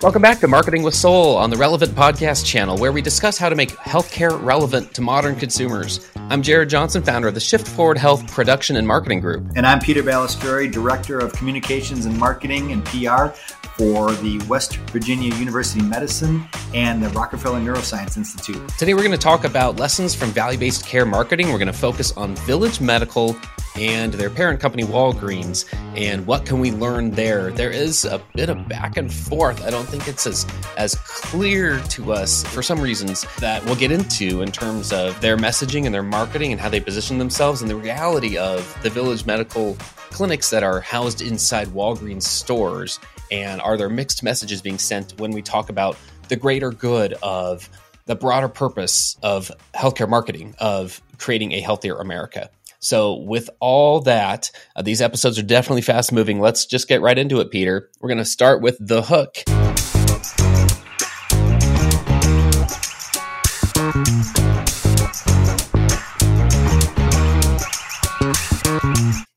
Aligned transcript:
Welcome 0.00 0.22
back 0.22 0.38
to 0.40 0.46
Marketing 0.46 0.84
with 0.84 0.94
Soul 0.94 1.36
on 1.36 1.50
the 1.50 1.56
Relevant 1.56 1.90
Podcast 1.90 2.46
channel, 2.46 2.78
where 2.78 2.92
we 2.92 3.02
discuss 3.02 3.36
how 3.36 3.48
to 3.48 3.56
make 3.56 3.70
healthcare 3.70 4.40
relevant 4.40 4.94
to 4.94 5.00
modern 5.00 5.34
consumers. 5.34 6.08
I'm 6.14 6.40
Jared 6.40 6.70
Johnson, 6.70 7.02
founder 7.02 7.26
of 7.26 7.34
the 7.34 7.40
Shift 7.40 7.66
Forward 7.66 7.98
Health 7.98 8.24
Production 8.30 8.76
and 8.76 8.86
Marketing 8.86 9.18
Group. 9.18 9.44
And 9.56 9.66
I'm 9.66 9.80
Peter 9.80 10.04
Balistrieri, 10.04 10.70
Director 10.70 11.18
of 11.18 11.32
Communications 11.32 12.06
and 12.06 12.16
Marketing 12.16 12.70
and 12.70 12.84
PR 12.84 13.36
for 13.76 14.12
the 14.12 14.40
West 14.48 14.76
Virginia 14.92 15.34
University 15.34 15.82
Medicine 15.82 16.46
and 16.74 17.02
the 17.02 17.08
Rockefeller 17.08 17.58
Neuroscience 17.58 18.16
Institute. 18.16 18.68
Today, 18.78 18.94
we're 18.94 19.02
going 19.02 19.10
to 19.10 19.18
talk 19.18 19.42
about 19.42 19.80
lessons 19.80 20.14
from 20.14 20.30
value 20.30 20.60
based 20.60 20.86
care 20.86 21.06
marketing. 21.06 21.48
We're 21.48 21.58
going 21.58 21.66
to 21.66 21.72
focus 21.72 22.12
on 22.16 22.36
Village 22.36 22.80
Medical 22.80 23.36
and 23.78 24.12
their 24.14 24.28
parent 24.28 24.60
company 24.60 24.82
Walgreens 24.82 25.64
and 25.96 26.26
what 26.26 26.44
can 26.44 26.58
we 26.58 26.72
learn 26.72 27.12
there. 27.12 27.52
There 27.52 27.70
is 27.70 28.04
a 28.04 28.20
bit 28.34 28.48
of 28.48 28.68
back 28.68 28.96
and 28.96 29.12
forth. 29.12 29.64
I 29.64 29.70
don't 29.70 29.88
think 29.88 30.08
it's 30.08 30.26
as 30.26 30.46
as 30.76 30.94
clear 30.96 31.80
to 31.90 32.12
us 32.12 32.42
for 32.42 32.62
some 32.62 32.80
reasons 32.80 33.24
that 33.38 33.64
we'll 33.64 33.76
get 33.76 33.92
into 33.92 34.42
in 34.42 34.50
terms 34.50 34.92
of 34.92 35.20
their 35.20 35.36
messaging 35.36 35.86
and 35.86 35.94
their 35.94 36.02
marketing 36.02 36.52
and 36.52 36.60
how 36.60 36.68
they 36.68 36.80
position 36.80 37.18
themselves 37.18 37.62
and 37.62 37.70
the 37.70 37.76
reality 37.76 38.36
of 38.36 38.76
the 38.82 38.90
Village 38.90 39.24
Medical 39.26 39.76
clinics 40.10 40.50
that 40.50 40.62
are 40.62 40.80
housed 40.80 41.22
inside 41.22 41.68
Walgreens 41.68 42.22
stores 42.22 42.98
and 43.30 43.60
are 43.60 43.76
there 43.76 43.88
mixed 43.88 44.22
messages 44.22 44.60
being 44.60 44.78
sent 44.78 45.18
when 45.20 45.30
we 45.30 45.42
talk 45.42 45.68
about 45.68 45.96
the 46.28 46.36
greater 46.36 46.70
good 46.70 47.12
of 47.22 47.68
the 48.06 48.16
broader 48.16 48.48
purpose 48.48 49.16
of 49.22 49.52
healthcare 49.74 50.08
marketing 50.08 50.54
of 50.58 51.00
creating 51.18 51.52
a 51.52 51.60
healthier 51.60 51.96
America. 51.96 52.50
So, 52.80 53.16
with 53.16 53.50
all 53.58 54.00
that, 54.02 54.52
uh, 54.76 54.82
these 54.82 55.02
episodes 55.02 55.36
are 55.36 55.42
definitely 55.42 55.82
fast 55.82 56.12
moving. 56.12 56.38
Let's 56.38 56.64
just 56.64 56.86
get 56.86 57.00
right 57.00 57.18
into 57.18 57.40
it, 57.40 57.50
Peter. 57.50 57.90
We're 58.00 58.08
going 58.08 58.18
to 58.18 58.24
start 58.24 58.62
with 58.62 58.76
the 58.78 59.02
hook. 59.02 59.38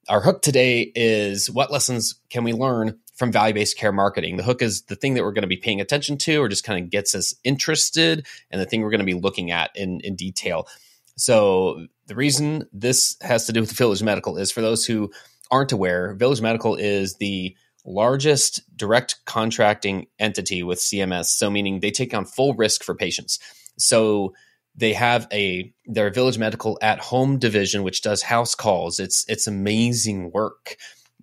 Our 0.08 0.22
hook 0.22 0.44
today 0.44 0.92
is 0.94 1.50
what 1.50 1.72
lessons 1.72 2.20
can 2.30 2.44
we 2.44 2.53
learn 2.53 3.00
from 3.16 3.31
value 3.31 3.55
based 3.55 3.76
care 3.76 3.92
marketing? 3.92 4.38
The 4.38 4.44
hook 4.44 4.61
is 4.61 4.83
the 4.83 4.95
thing 4.95 5.16
that 5.16 5.23
we're 5.23 5.31
going 5.31 5.44
to 5.44 5.48
be 5.48 5.58
paying 5.58 5.81
attention 5.81 6.17
to 6.20 6.38
or 6.38 6.48
just 6.48 6.64
kind 6.64 6.83
of 6.83 6.92
gets 6.92 7.16
us 7.16 7.33
interested 7.44 8.28
and 8.52 8.61
the 8.61 8.67
thing 8.67 8.81
we're 8.81 8.92
going 8.92 9.00
to 9.00 9.05
be 9.05 9.16
looking 9.16 9.50
at 9.50 9.72
in, 9.73 10.00
in 10.02 10.16
detail. 10.16 10.67
So 11.16 11.88
the 12.12 12.16
reason 12.16 12.67
this 12.73 13.16
has 13.22 13.45
to 13.45 13.54
do 13.54 13.62
with 13.62 13.72
Village 13.72 14.04
Medical 14.04 14.38
is 14.38 14.52
for 14.52 14.59
those 14.59 14.86
who 14.86 15.14
aren't 15.50 15.72
aware, 15.72 16.14
Village 16.16 16.42
Medical 16.42 16.76
is 16.76 17.16
the 17.16 17.56
largest 17.86 18.64
direct 18.76 19.16
contracting 19.23 20.08
entity 20.20 20.62
with 20.62 20.80
CMS. 20.80 21.28
So 21.28 21.50
meaning 21.50 21.80
they 21.80 21.89
take 21.89 22.14
on 22.14 22.26
full 22.26 22.54
risk 22.54 22.84
for 22.84 22.95
patients. 22.95 23.39
So 23.78 24.34
they 24.76 24.92
have 24.92 25.26
a 25.32 25.73
their 25.86 26.09
Village 26.09 26.38
Medical 26.38 26.78
at 26.82 27.00
home 27.00 27.39
division, 27.39 27.82
which 27.82 28.02
does 28.02 28.23
house 28.23 28.56
calls. 28.56 29.00
It's 29.00 29.23
it's 29.30 29.48
amazing 29.48 30.32
work, 30.34 30.76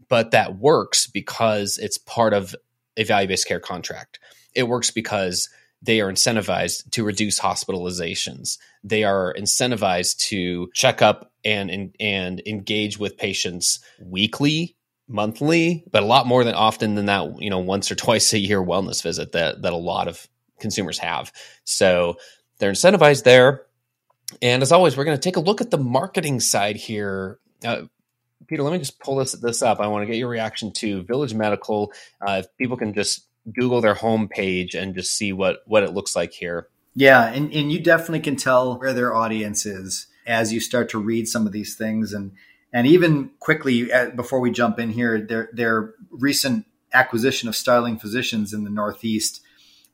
but 0.09 0.31
that 0.31 0.57
works 0.57 1.07
because 1.07 1.77
it's 1.77 1.99
part 1.99 2.33
of 2.33 2.57
a 2.97 3.05
value 3.05 3.29
based 3.29 3.47
care 3.47 3.61
contract. 3.61 4.21
It 4.55 4.69
works 4.69 4.91
because 4.91 5.51
they 5.83 6.01
are 6.01 6.13
incentivized 6.13 6.91
to 6.93 7.05
reduce 7.05 7.39
hospitalizations. 7.41 8.59
They 8.83 9.05
are 9.05 9.35
incentivized 9.39 10.19
to 10.29 10.71
check 10.75 11.03
up 11.03 11.31
and, 11.45 11.71
and, 11.71 11.95
and 12.01 12.43
engage 12.47 12.99
with 12.99 13.17
patients 13.17 13.79
weekly, 14.01 14.77
monthly, 15.07 15.85
but 15.91 16.03
a 16.03 16.07
lot 16.07 16.27
more 16.27 16.45
than 16.45 16.55
often 16.55 16.95
than 16.95 17.07
that, 17.07 17.41
you 17.41 17.51
know, 17.51 17.61
once 17.61 17.91
or 17.91 17.95
twice 17.95 18.33
a 18.33 18.39
year 18.39 18.63
wellness 18.63 19.03
visit 19.03 19.33
that, 19.33 19.63
that 19.63 19.73
a 19.73 19.77
lot 19.77 20.09
of 20.09 20.27
consumers 20.59 20.99
have. 20.99 21.33
So 21.65 22.17
they're 22.59 22.73
incentivized 22.73 23.23
there. 23.23 23.67
And 24.43 24.63
as 24.63 24.73
always, 24.73 24.97
we're 24.97 25.05
going 25.05 25.17
to 25.17 25.23
take 25.23 25.37
a 25.37 25.41
look 25.41 25.61
at 25.61 25.71
the 25.71 25.79
marketing 25.79 26.41
side 26.41 26.77
here. 26.77 27.39
Uh, 27.65 27.83
Peter, 28.47 28.63
let 28.63 28.73
me 28.73 28.79
just 28.79 28.99
pull 29.01 29.17
this 29.17 29.33
this 29.33 29.63
up. 29.63 29.81
I 29.81 29.89
want 29.89 30.03
to 30.03 30.07
get 30.07 30.17
your 30.19 30.29
reaction 30.29 30.73
to 30.75 31.03
Village 31.03 31.35
Medical. 31.35 31.93
Uh, 32.27 32.43
if 32.43 32.57
people 32.57 32.77
can 32.77 32.95
just 32.95 33.28
Google 33.55 33.81
their 33.81 33.95
homepage 33.95 34.75
and 34.75 34.95
just 34.95 35.13
see 35.13 35.33
what 35.33 35.59
what 35.67 35.83
it 35.83 35.93
looks 35.93 36.15
like 36.17 36.33
here. 36.33 36.69
Yeah, 36.95 37.27
and, 37.27 37.53
and 37.53 37.71
you 37.71 37.79
definitely 37.79 38.21
can 38.21 38.37
tell 38.37 38.79
where 38.79 38.93
their 38.93 39.15
audience 39.15 39.65
is 39.65 40.09
as 40.27 40.53
you 40.53 40.61
start 40.61 40.89
to 40.91 40.99
read 40.99 41.29
some 41.29 41.47
of 41.47 41.53
these 41.53 41.77
things, 41.77 42.13
and 42.13 42.33
and 42.73 42.87
even 42.87 43.31
quickly 43.39 43.93
uh, 43.93 44.11
before 44.11 44.41
we 44.41 44.51
jump 44.51 44.79
in 44.79 44.91
here, 44.91 45.21
their 45.21 45.49
their 45.53 45.95
recent 46.11 46.67
acquisition 46.93 47.49
of 47.49 47.57
Starling 47.57 47.99
Physicians 47.99 48.53
in 48.53 48.65
the 48.65 48.71
Northeast, 48.71 49.43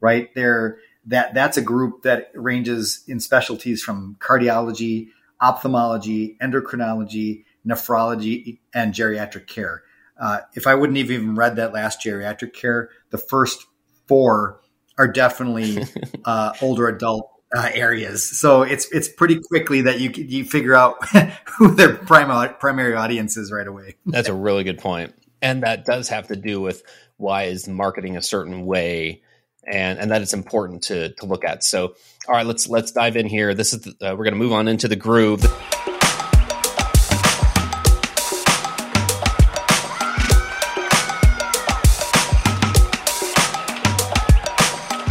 right 0.00 0.34
there. 0.34 0.78
That 1.06 1.34
that's 1.34 1.58
a 1.58 1.62
group 1.62 2.02
that 2.02 2.30
ranges 2.34 3.04
in 3.06 3.20
specialties 3.20 3.82
from 3.82 4.16
cardiology, 4.20 5.08
ophthalmology, 5.40 6.38
endocrinology, 6.40 7.44
nephrology, 7.66 8.58
and 8.72 8.94
geriatric 8.94 9.46
care. 9.46 9.82
Uh, 10.18 10.40
if 10.54 10.66
I 10.66 10.74
wouldn't 10.74 10.98
have 10.98 11.10
even 11.10 11.34
read 11.34 11.56
that 11.56 11.72
last 11.72 12.00
geriatric 12.00 12.54
care, 12.54 12.88
the 13.14 13.18
first 13.18 13.64
four 14.08 14.60
are 14.98 15.06
definitely 15.06 15.84
uh, 16.24 16.52
older 16.60 16.88
adult 16.88 17.30
uh, 17.56 17.70
areas. 17.72 18.28
So 18.40 18.62
it's 18.62 18.90
it's 18.90 19.08
pretty 19.08 19.40
quickly 19.40 19.82
that 19.82 20.00
you 20.00 20.10
you 20.10 20.44
figure 20.44 20.74
out 20.74 20.96
who 21.56 21.76
their 21.76 21.94
primary 21.94 22.48
primary 22.58 22.94
audience 22.94 23.36
is 23.36 23.52
right 23.52 23.66
away. 23.66 23.94
That's 24.04 24.28
a 24.28 24.34
really 24.34 24.64
good 24.64 24.78
point, 24.78 25.14
and 25.40 25.62
that 25.62 25.84
does 25.84 26.08
have 26.08 26.26
to 26.28 26.36
do 26.36 26.60
with 26.60 26.82
why 27.16 27.44
is 27.44 27.68
marketing 27.68 28.16
a 28.16 28.22
certain 28.22 28.66
way. 28.66 29.22
And, 29.66 29.98
and 29.98 30.10
that 30.10 30.20
it's 30.20 30.34
important 30.34 30.82
to, 30.82 31.14
to 31.14 31.24
look 31.24 31.42
at. 31.42 31.64
So, 31.64 31.94
all 32.28 32.34
right, 32.34 32.44
let's 32.44 32.68
let's 32.68 32.92
dive 32.92 33.16
in 33.16 33.24
here. 33.24 33.54
This 33.54 33.72
is 33.72 33.80
the, 33.80 33.92
uh, 33.92 34.14
we're 34.14 34.24
going 34.24 34.34
to 34.34 34.38
move 34.38 34.52
on 34.52 34.68
into 34.68 34.88
the 34.88 34.96
groove. 34.96 35.42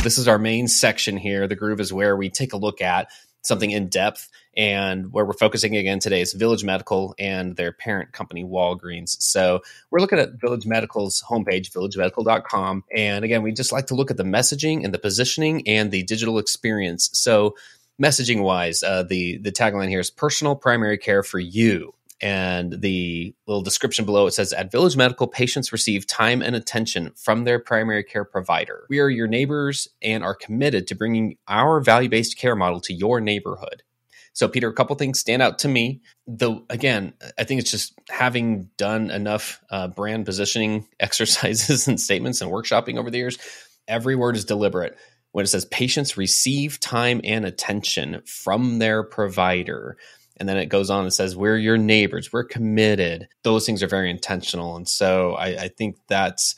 This 0.03 0.17
is 0.17 0.27
our 0.27 0.37
main 0.37 0.67
section 0.67 1.15
here. 1.15 1.47
The 1.47 1.55
groove 1.55 1.79
is 1.79 1.93
where 1.93 2.17
we 2.17 2.29
take 2.29 2.51
a 2.51 2.57
look 2.57 2.81
at 2.81 3.07
something 3.41 3.71
in 3.71 3.87
depth 3.87 4.29
and 4.57 5.13
where 5.13 5.23
we're 5.23 5.31
focusing 5.31 5.77
again 5.77 5.99
today 5.99 6.19
is 6.19 6.33
Village 6.33 6.65
Medical 6.65 7.15
and 7.17 7.55
their 7.55 7.71
parent 7.71 8.11
company 8.11 8.43
Walgreens. 8.43 9.15
So 9.21 9.61
we're 9.91 10.01
looking 10.01 10.19
at 10.19 10.41
Village 10.41 10.65
Medical's 10.65 11.23
homepage, 11.29 11.71
villagemedical.com. 11.71 12.83
And 12.93 13.23
again, 13.23 13.43
we 13.43 13.53
just 13.53 13.71
like 13.71 13.87
to 13.87 13.95
look 13.95 14.11
at 14.11 14.17
the 14.17 14.23
messaging 14.23 14.83
and 14.83 14.93
the 14.93 14.99
positioning 14.99 15.65
and 15.69 15.89
the 15.89 16.03
digital 16.03 16.37
experience. 16.37 17.09
So 17.13 17.55
messaging 18.01 18.43
wise, 18.43 18.83
uh, 18.83 19.03
the 19.03 19.37
the 19.37 19.53
tagline 19.53 19.87
here 19.87 20.01
is 20.01 20.11
personal 20.11 20.57
primary 20.57 20.97
care 20.97 21.23
for 21.23 21.39
you. 21.39 21.93
And 22.21 22.81
the 22.81 23.35
little 23.47 23.61
description 23.61 24.05
below 24.05 24.27
it 24.27 24.31
says 24.31 24.53
At 24.53 24.71
Village 24.71 24.95
Medical, 24.95 25.27
patients 25.27 25.71
receive 25.71 26.07
time 26.07 26.41
and 26.41 26.55
attention 26.55 27.11
from 27.15 27.43
their 27.43 27.59
primary 27.59 28.03
care 28.03 28.25
provider. 28.25 28.85
We 28.89 28.99
are 28.99 29.09
your 29.09 29.27
neighbors 29.27 29.87
and 30.01 30.23
are 30.23 30.35
committed 30.35 30.87
to 30.87 30.95
bringing 30.95 31.37
our 31.47 31.81
value 31.81 32.09
based 32.09 32.37
care 32.37 32.55
model 32.55 32.79
to 32.81 32.93
your 32.93 33.19
neighborhood. 33.19 33.83
So, 34.33 34.47
Peter, 34.47 34.67
a 34.67 34.73
couple 34.73 34.95
things 34.95 35.19
stand 35.19 35.41
out 35.41 35.59
to 35.59 35.67
me. 35.67 36.01
Though, 36.25 36.63
again, 36.69 37.13
I 37.37 37.43
think 37.43 37.61
it's 37.61 37.71
just 37.71 37.93
having 38.09 38.69
done 38.77 39.11
enough 39.11 39.61
uh, 39.69 39.87
brand 39.89 40.25
positioning 40.25 40.87
exercises 40.99 41.87
and 41.87 41.99
statements 41.99 42.41
and 42.41 42.51
workshopping 42.51 42.97
over 42.97 43.11
the 43.11 43.19
years, 43.19 43.37
every 43.87 44.15
word 44.15 44.35
is 44.35 44.45
deliberate. 44.45 44.97
When 45.33 45.43
it 45.43 45.47
says 45.47 45.65
patients 45.65 46.17
receive 46.17 46.79
time 46.79 47.21
and 47.23 47.45
attention 47.45 48.21
from 48.25 48.79
their 48.79 49.03
provider, 49.03 49.97
and 50.37 50.47
then 50.49 50.57
it 50.57 50.67
goes 50.67 50.89
on 50.89 51.03
and 51.03 51.13
says, 51.13 51.35
We're 51.35 51.57
your 51.57 51.77
neighbors, 51.77 52.31
we're 52.31 52.43
committed. 52.43 53.27
Those 53.43 53.65
things 53.65 53.83
are 53.83 53.87
very 53.87 54.09
intentional. 54.09 54.75
And 54.75 54.87
so 54.87 55.33
I, 55.33 55.63
I 55.63 55.67
think 55.67 55.97
that's 56.07 56.55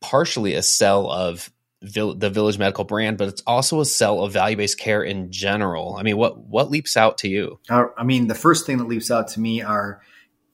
partially 0.00 0.54
a 0.54 0.62
sell 0.62 1.10
of 1.10 1.50
vil- 1.82 2.14
the 2.14 2.30
Village 2.30 2.58
Medical 2.58 2.84
brand, 2.84 3.18
but 3.18 3.28
it's 3.28 3.42
also 3.46 3.80
a 3.80 3.84
sell 3.84 4.22
of 4.22 4.32
value 4.32 4.56
based 4.56 4.78
care 4.78 5.02
in 5.02 5.30
general. 5.30 5.96
I 5.98 6.02
mean, 6.02 6.16
what, 6.16 6.38
what 6.38 6.70
leaps 6.70 6.96
out 6.96 7.18
to 7.18 7.28
you? 7.28 7.60
Uh, 7.70 7.86
I 7.96 8.04
mean, 8.04 8.26
the 8.26 8.34
first 8.34 8.66
thing 8.66 8.78
that 8.78 8.88
leaps 8.88 9.10
out 9.10 9.28
to 9.28 9.40
me 9.40 9.62
are 9.62 10.02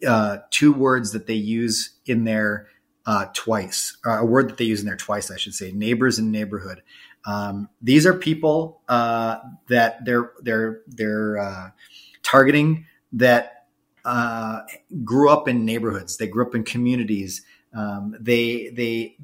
uh, 0.07 0.39
two 0.51 0.73
words 0.73 1.13
that 1.13 1.27
they 1.27 1.35
use 1.35 1.91
in 2.07 2.25
there 2.25 2.69
uh, 3.07 3.27
twice, 3.33 3.97
uh, 4.07 4.21
a 4.21 4.25
word 4.25 4.51
that 4.51 4.59
they 4.59 4.65
use 4.65 4.81
in 4.81 4.87
there 4.87 4.97
twice, 4.97 5.31
I 5.31 5.37
should 5.37 5.55
say, 5.55 5.73
neighbors 5.73 6.19
and 6.19 6.31
neighborhood. 6.31 6.83
Um, 7.25 7.69
these 7.83 8.07
are 8.07 8.15
people 8.15 8.83
uh, 8.89 9.39
that 9.69 10.05
they're 10.05 10.33
they're 10.43 10.81
they're 10.87 11.73
targeting 12.23 12.87
that 13.13 13.67
uh, 14.05 14.63
grew 15.05 15.31
up 15.31 15.49
in 15.49 15.65
neighborhoods. 15.65 16.17
They 16.17 16.27
grew 16.27 16.47
up 16.47 16.55
in 16.55 16.65
communities. 16.65 17.43
Um, 17.75 18.17
they 18.19 18.71
they 18.71 19.17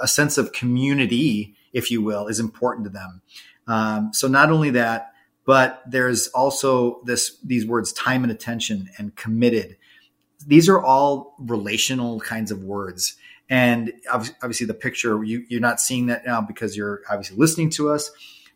a 0.00 0.08
sense 0.08 0.38
of 0.38 0.52
community, 0.52 1.54
if 1.72 1.90
you 1.90 2.02
will, 2.02 2.28
is 2.28 2.40
important 2.40 2.84
to 2.84 2.90
them. 2.90 3.22
Um, 3.66 4.10
so 4.12 4.26
not 4.28 4.50
only 4.50 4.70
that, 4.70 5.12
but 5.44 5.82
there's 5.86 6.28
also 6.28 7.02
this 7.04 7.36
these 7.44 7.66
words 7.66 7.92
time 7.92 8.22
and 8.22 8.32
attention 8.32 8.88
and 8.98 9.14
committed. 9.16 9.76
These 10.46 10.68
are 10.68 10.82
all 10.82 11.34
relational 11.38 12.20
kinds 12.20 12.50
of 12.50 12.62
words. 12.62 13.16
And 13.48 13.92
obviously, 14.10 14.66
the 14.66 14.74
picture 14.74 15.22
you, 15.24 15.44
you're 15.48 15.60
not 15.60 15.80
seeing 15.80 16.06
that 16.06 16.24
now 16.24 16.40
because 16.40 16.76
you're 16.76 17.02
obviously 17.10 17.36
listening 17.36 17.70
to 17.70 17.90
us. 17.90 18.10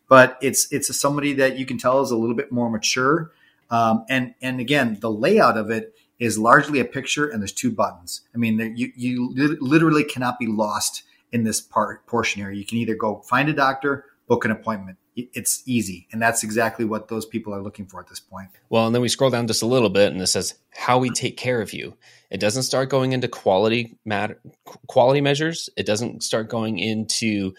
But 0.07 0.37
it's 0.41 0.71
it's 0.71 0.95
somebody 0.97 1.33
that 1.33 1.59
you 1.59 1.65
can 1.65 1.77
tell 1.77 2.01
is 2.01 2.11
a 2.11 2.17
little 2.17 2.35
bit 2.35 2.51
more 2.51 2.69
mature. 2.69 3.31
Um, 3.69 4.05
and 4.09 4.35
and 4.41 4.59
again, 4.59 4.97
the 4.99 5.11
layout 5.11 5.57
of 5.57 5.69
it 5.69 5.95
is 6.19 6.37
largely 6.37 6.79
a 6.79 6.85
picture, 6.85 7.27
and 7.27 7.41
there's 7.41 7.51
two 7.51 7.71
buttons. 7.71 8.21
I 8.33 8.37
mean, 8.37 8.59
you 8.75 8.91
you 8.95 9.57
literally 9.59 10.03
cannot 10.03 10.39
be 10.39 10.47
lost 10.47 11.03
in 11.31 11.43
this 11.43 11.59
part 11.59 12.05
portion 12.07 12.41
here. 12.41 12.51
You 12.51 12.65
can 12.65 12.77
either 12.77 12.95
go 12.95 13.21
find 13.27 13.49
a 13.49 13.53
doctor, 13.53 14.05
book 14.27 14.45
an 14.45 14.51
appointment. 14.51 14.97
It's 15.17 15.63
easy, 15.65 16.07
and 16.11 16.21
that's 16.21 16.43
exactly 16.43 16.83
what 16.83 17.07
those 17.07 17.25
people 17.25 17.53
are 17.53 17.61
looking 17.61 17.85
for 17.85 18.01
at 18.01 18.07
this 18.07 18.19
point. 18.19 18.49
Well, 18.69 18.85
and 18.85 18.93
then 18.93 19.01
we 19.01 19.07
scroll 19.07 19.29
down 19.29 19.47
just 19.47 19.61
a 19.61 19.65
little 19.65 19.89
bit, 19.89 20.11
and 20.11 20.21
it 20.21 20.27
says 20.27 20.55
how 20.71 20.97
we 20.99 21.09
take 21.09 21.37
care 21.37 21.61
of 21.61 21.73
you. 21.73 21.95
It 22.29 22.41
doesn't 22.41 22.63
start 22.63 22.89
going 22.89 23.13
into 23.13 23.29
quality 23.29 23.97
matter, 24.03 24.41
quality 24.87 25.21
measures. 25.21 25.69
It 25.77 25.85
doesn't 25.85 26.21
start 26.21 26.49
going 26.49 26.79
into 26.79 27.53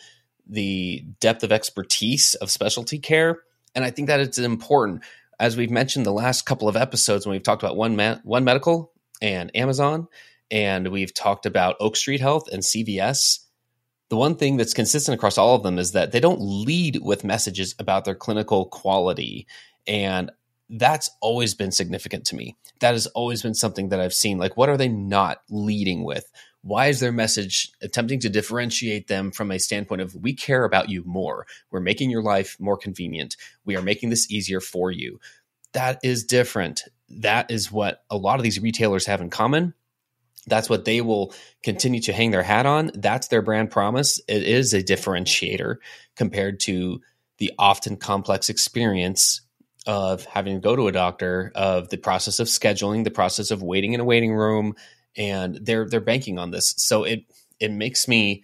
the 0.46 1.04
depth 1.18 1.44
of 1.44 1.52
expertise 1.52 2.34
of 2.36 2.50
specialty 2.50 2.98
care, 2.98 3.40
and 3.74 3.86
I 3.86 3.90
think 3.90 4.08
that 4.08 4.20
it's 4.20 4.38
important. 4.38 5.02
As 5.38 5.56
we've 5.56 5.70
mentioned 5.70 6.06
the 6.06 6.12
last 6.12 6.46
couple 6.46 6.68
of 6.68 6.76
episodes 6.76 7.26
when 7.26 7.32
we've 7.32 7.42
talked 7.42 7.62
about 7.62 7.76
one 7.76 7.98
one 8.24 8.44
medical 8.44 8.92
and 9.20 9.54
Amazon, 9.54 10.08
and 10.50 10.88
we've 10.88 11.12
talked 11.12 11.46
about 11.46 11.76
Oak 11.80 11.96
Street 11.96 12.20
Health 12.20 12.48
and 12.52 12.62
CVS 12.62 13.46
the 14.08 14.16
one 14.16 14.36
thing 14.36 14.56
that's 14.56 14.74
consistent 14.74 15.14
across 15.16 15.38
all 15.38 15.56
of 15.56 15.62
them 15.62 15.78
is 15.78 15.92
that 15.92 16.12
they 16.12 16.20
don't 16.20 16.40
lead 16.40 17.00
with 17.02 17.24
messages 17.24 17.74
about 17.78 18.04
their 18.04 18.14
clinical 18.14 18.66
quality. 18.66 19.46
And 19.86 20.30
that's 20.70 21.10
always 21.20 21.54
been 21.54 21.72
significant 21.72 22.24
to 22.26 22.36
me. 22.36 22.56
That 22.80 22.92
has 22.92 23.06
always 23.08 23.42
been 23.42 23.54
something 23.54 23.88
that 23.88 24.00
I've 24.00 24.14
seen. 24.14 24.38
Like, 24.38 24.56
what 24.56 24.68
are 24.68 24.76
they 24.76 24.88
not 24.88 25.38
leading 25.50 26.04
with? 26.04 26.30
Why 26.66 26.88
is 26.88 27.00
their 27.00 27.12
message 27.12 27.70
attempting 27.80 28.20
to 28.20 28.28
differentiate 28.28 29.06
them 29.06 29.30
from 29.30 29.50
a 29.50 29.58
standpoint 29.58 30.00
of 30.00 30.14
we 30.14 30.34
care 30.34 30.64
about 30.64 30.88
you 30.88 31.02
more? 31.04 31.46
We're 31.70 31.80
making 31.80 32.10
your 32.10 32.22
life 32.22 32.56
more 32.58 32.76
convenient. 32.76 33.36
We 33.64 33.76
are 33.76 33.82
making 33.82 34.10
this 34.10 34.30
easier 34.30 34.60
for 34.60 34.90
you. 34.90 35.20
That 35.72 36.00
is 36.02 36.24
different. 36.24 36.82
That 37.08 37.50
is 37.50 37.70
what 37.70 38.02
a 38.10 38.16
lot 38.16 38.38
of 38.38 38.42
these 38.42 38.60
retailers 38.60 39.06
have 39.06 39.20
in 39.20 39.30
common 39.30 39.74
that's 40.46 40.70
what 40.70 40.84
they 40.84 41.00
will 41.00 41.34
continue 41.62 42.00
to 42.02 42.12
hang 42.12 42.30
their 42.30 42.42
hat 42.42 42.66
on. 42.66 42.90
That's 42.94 43.28
their 43.28 43.42
brand 43.42 43.70
promise. 43.70 44.20
It 44.28 44.44
is 44.44 44.74
a 44.74 44.82
differentiator 44.82 45.76
compared 46.14 46.60
to 46.60 47.00
the 47.38 47.52
often 47.58 47.96
complex 47.96 48.48
experience 48.48 49.42
of 49.86 50.24
having 50.24 50.54
to 50.54 50.60
go 50.60 50.74
to 50.74 50.88
a 50.88 50.92
doctor, 50.92 51.52
of 51.54 51.88
the 51.90 51.96
process 51.96 52.40
of 52.40 52.48
scheduling, 52.48 53.04
the 53.04 53.10
process 53.10 53.50
of 53.50 53.62
waiting 53.62 53.92
in 53.92 54.00
a 54.00 54.04
waiting 54.04 54.34
room, 54.34 54.74
and 55.16 55.58
they're 55.62 55.88
they're 55.88 56.00
banking 56.00 56.38
on 56.38 56.50
this. 56.50 56.74
So 56.76 57.04
it 57.04 57.24
it 57.58 57.72
makes 57.72 58.08
me 58.08 58.42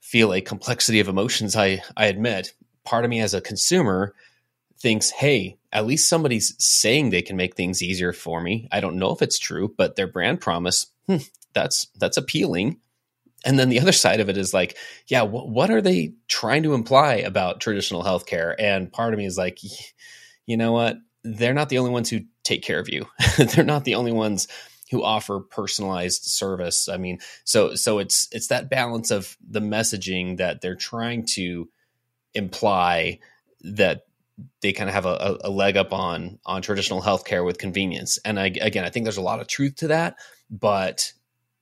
feel 0.00 0.32
a 0.32 0.40
complexity 0.40 1.00
of 1.00 1.08
emotions. 1.08 1.56
I 1.56 1.82
I 1.96 2.06
admit, 2.06 2.52
part 2.84 3.04
of 3.04 3.10
me 3.10 3.20
as 3.20 3.34
a 3.34 3.40
consumer 3.40 4.14
thinks, 4.78 5.10
hey, 5.10 5.56
at 5.72 5.86
least 5.86 6.08
somebody's 6.08 6.54
saying 6.58 7.10
they 7.10 7.22
can 7.22 7.36
make 7.36 7.56
things 7.56 7.82
easier 7.82 8.12
for 8.12 8.40
me. 8.40 8.68
I 8.70 8.80
don't 8.80 8.98
know 8.98 9.10
if 9.10 9.22
it's 9.22 9.38
true, 9.38 9.74
but 9.76 9.96
their 9.96 10.06
brand 10.06 10.40
promise 10.40 10.86
hmm, 11.06 11.16
that's 11.52 11.88
that's 11.98 12.16
appealing. 12.16 12.80
And 13.44 13.58
then 13.58 13.68
the 13.68 13.80
other 13.80 13.92
side 13.92 14.20
of 14.20 14.28
it 14.28 14.36
is 14.36 14.52
like, 14.52 14.76
yeah, 15.06 15.24
wh- 15.24 15.48
what 15.48 15.70
are 15.70 15.80
they 15.80 16.14
trying 16.28 16.64
to 16.64 16.74
imply 16.74 17.16
about 17.16 17.60
traditional 17.60 18.02
healthcare? 18.02 18.54
And 18.58 18.92
part 18.92 19.12
of 19.12 19.18
me 19.18 19.26
is 19.26 19.38
like, 19.38 19.60
you 20.46 20.56
know 20.56 20.72
what? 20.72 20.96
They're 21.22 21.54
not 21.54 21.68
the 21.68 21.78
only 21.78 21.90
ones 21.90 22.10
who 22.10 22.20
take 22.42 22.62
care 22.62 22.78
of 22.78 22.88
you. 22.88 23.06
They're 23.36 23.64
not 23.64 23.84
the 23.84 23.96
only 23.96 24.12
ones 24.12 24.48
who 24.90 25.02
offer 25.02 25.40
personalized 25.40 26.24
service. 26.24 26.88
I 26.88 26.96
mean, 26.96 27.18
so 27.44 27.74
so 27.74 27.98
it's 27.98 28.28
it's 28.32 28.48
that 28.48 28.70
balance 28.70 29.10
of 29.10 29.36
the 29.48 29.60
messaging 29.60 30.38
that 30.38 30.60
they're 30.60 30.76
trying 30.76 31.26
to 31.34 31.68
imply 32.34 33.18
that 33.62 34.06
they 34.60 34.72
kind 34.72 34.88
of 34.88 34.94
have 34.94 35.06
a, 35.06 35.38
a, 35.44 35.50
leg 35.50 35.76
up 35.76 35.92
on 35.92 36.38
on 36.44 36.60
traditional 36.60 37.00
healthcare 37.00 37.44
with 37.44 37.58
convenience. 37.58 38.18
And 38.24 38.38
I, 38.38 38.46
again, 38.46 38.84
I 38.84 38.90
think 38.90 39.04
there's 39.04 39.16
a 39.16 39.22
lot 39.22 39.40
of 39.40 39.46
truth 39.46 39.76
to 39.76 39.88
that. 39.88 40.18
But 40.50 41.12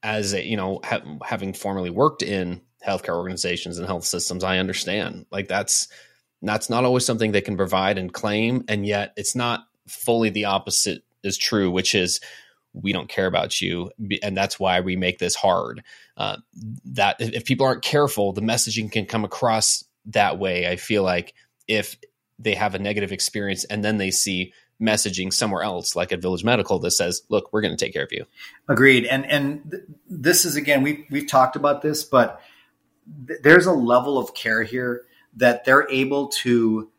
as 0.03 0.35
a, 0.35 0.45
you 0.45 0.57
know, 0.57 0.81
ha- 0.85 1.03
having 1.25 1.53
formerly 1.53 1.91
worked 1.91 2.23
in 2.23 2.61
healthcare 2.85 3.17
organizations 3.17 3.79
and 3.79 3.87
health 3.87 4.05
systems, 4.05 4.43
I 4.43 4.59
understand 4.59 5.27
like 5.31 5.49
that's 5.49 5.89
that's 6.43 6.69
not 6.69 6.85
always 6.85 7.07
something 7.07 7.33
they 7.33 7.41
can 7.41 7.57
provide 7.57 7.97
and 7.97 8.13
claim, 8.13 8.65
and 8.69 8.85
yet 8.85 9.15
it's 9.17 9.35
not 9.35 9.67
fully 9.87 10.31
the 10.31 10.47
opposite 10.47 11.05
is 11.23 11.39
true, 11.39 11.71
which 11.71 11.95
is 11.95 12.21
we 12.75 12.93
don't 12.93 13.09
care 13.09 13.27
about 13.27 13.61
you, 13.61 13.91
and 14.23 14.37
that's 14.37 14.59
why 14.59 14.81
we 14.81 14.97
make 14.97 15.19
this 15.19 15.35
hard. 15.35 15.83
Uh, 16.17 16.37
that 16.85 17.17
if 17.21 17.45
people 17.45 17.67
aren't 17.67 17.83
careful, 17.83 18.33
the 18.33 18.43
messaging 18.43 18.91
can 18.91 19.07
come 19.07 19.25
across 19.25 19.85
that 20.07 20.39
way. 20.39 20.69
I 20.69 20.77
feel 20.77 21.03
like 21.03 21.35
if 21.69 21.97
they 22.39 22.55
have 22.55 22.75
a 22.75 22.79
negative 22.79 23.13
experience 23.13 23.65
and 23.65 23.85
then 23.85 23.97
they 23.97 24.11
see 24.11 24.53
messaging 24.83 25.33
somewhere 25.33 25.63
else 25.63 25.95
like 25.95 26.13
at 26.13 26.21
village 26.21 26.43
medical 26.43 26.81
that 26.81 26.91
says 26.91 27.23
look 27.29 27.49
we're 27.53 27.61
going 27.61 27.75
to 27.75 27.83
take 27.83 27.93
care 27.93 28.03
of 28.03 28.13
you 28.13 28.27
agreed 28.69 29.07
and 29.07 29.25
and 29.27 29.71
th- 29.71 29.83
this 30.09 30.45
is 30.45 30.57
again 30.57 30.83
we 30.83 31.07
we've 31.11 31.29
talked 31.29 31.55
about 31.55 31.81
this 31.81 32.03
but 32.03 32.41
th- 33.29 33.39
there's 33.43 33.67
a 33.67 33.73
level 33.73 34.19
of 34.19 34.35
care 34.35 34.65
here 34.65 35.05
that 35.37 35.65
they're 35.65 35.89
able 35.91 36.27
to 36.27 36.91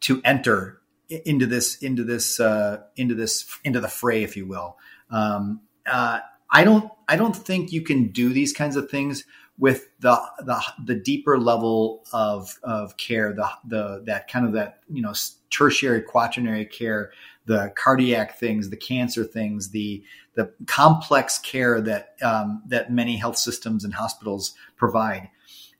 to 0.00 0.22
enter 0.24 0.80
into 1.08 1.44
this 1.44 1.76
into 1.78 2.04
this 2.04 2.38
uh, 2.38 2.82
into 2.96 3.14
this 3.14 3.46
into 3.64 3.80
the 3.80 3.88
fray 3.88 4.22
if 4.22 4.36
you 4.36 4.46
will 4.46 4.76
um, 5.10 5.60
uh, 5.86 6.20
i 6.50 6.64
don't 6.64 6.90
i 7.08 7.16
don't 7.16 7.36
think 7.36 7.72
you 7.72 7.82
can 7.82 8.08
do 8.08 8.32
these 8.32 8.52
kinds 8.52 8.76
of 8.76 8.90
things 8.90 9.24
with 9.58 9.88
the 10.00 10.20
the, 10.40 10.62
the 10.84 10.94
deeper 10.94 11.38
level 11.38 12.04
of 12.12 12.58
of 12.62 12.96
care, 12.96 13.32
the 13.32 13.48
the 13.66 14.02
that 14.06 14.28
kind 14.28 14.46
of 14.46 14.52
that 14.52 14.80
you 14.90 15.02
know 15.02 15.12
tertiary 15.50 16.02
quaternary 16.02 16.66
care, 16.66 17.12
the 17.46 17.72
cardiac 17.76 18.38
things, 18.38 18.70
the 18.70 18.76
cancer 18.76 19.24
things, 19.24 19.70
the 19.70 20.02
the 20.34 20.52
complex 20.66 21.38
care 21.38 21.80
that 21.80 22.16
um, 22.22 22.62
that 22.66 22.92
many 22.92 23.16
health 23.16 23.38
systems 23.38 23.84
and 23.84 23.94
hospitals 23.94 24.54
provide. 24.76 25.28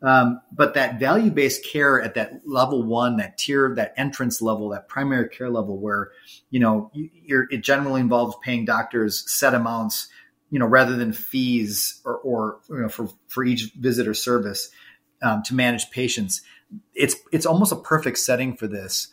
Um, 0.05 0.41
but 0.53 0.75
that 0.75 1.01
value 1.01 1.31
based 1.31 1.65
care 1.65 2.01
at 2.03 2.15
that 2.15 2.43
level 2.45 2.83
one, 2.83 3.17
that 3.17 3.39
tier, 3.39 3.75
that 3.77 3.95
entrance 3.97 4.43
level, 4.43 4.69
that 4.71 4.87
primary 4.87 5.29
care 5.29 5.49
level, 5.49 5.79
where 5.79 6.11
you 6.51 6.61
know 6.61 6.91
it 6.95 7.63
generally 7.63 8.01
involves 8.01 8.37
paying 8.43 8.65
doctors 8.65 9.25
set 9.31 9.55
amounts 9.55 10.09
you 10.55 10.61
know, 10.61 10.67
rather 10.67 10.95
than 10.95 11.13
fees 11.13 12.01
or, 12.05 12.19
or 12.19 12.61
you 12.69 12.83
know, 12.83 12.89
for, 12.89 13.09
for 13.27 13.43
each 13.43 13.73
visit 13.73 14.07
or 14.07 14.15
service 14.15 14.71
um, 15.21 15.43
to 15.43 15.53
manage 15.53 15.91
patients, 15.91 16.43
it's 16.95 17.17
it's 17.33 17.45
almost 17.45 17.73
a 17.73 17.77
perfect 17.77 18.19
setting 18.19 18.57
for 18.57 18.69
this. 18.69 19.09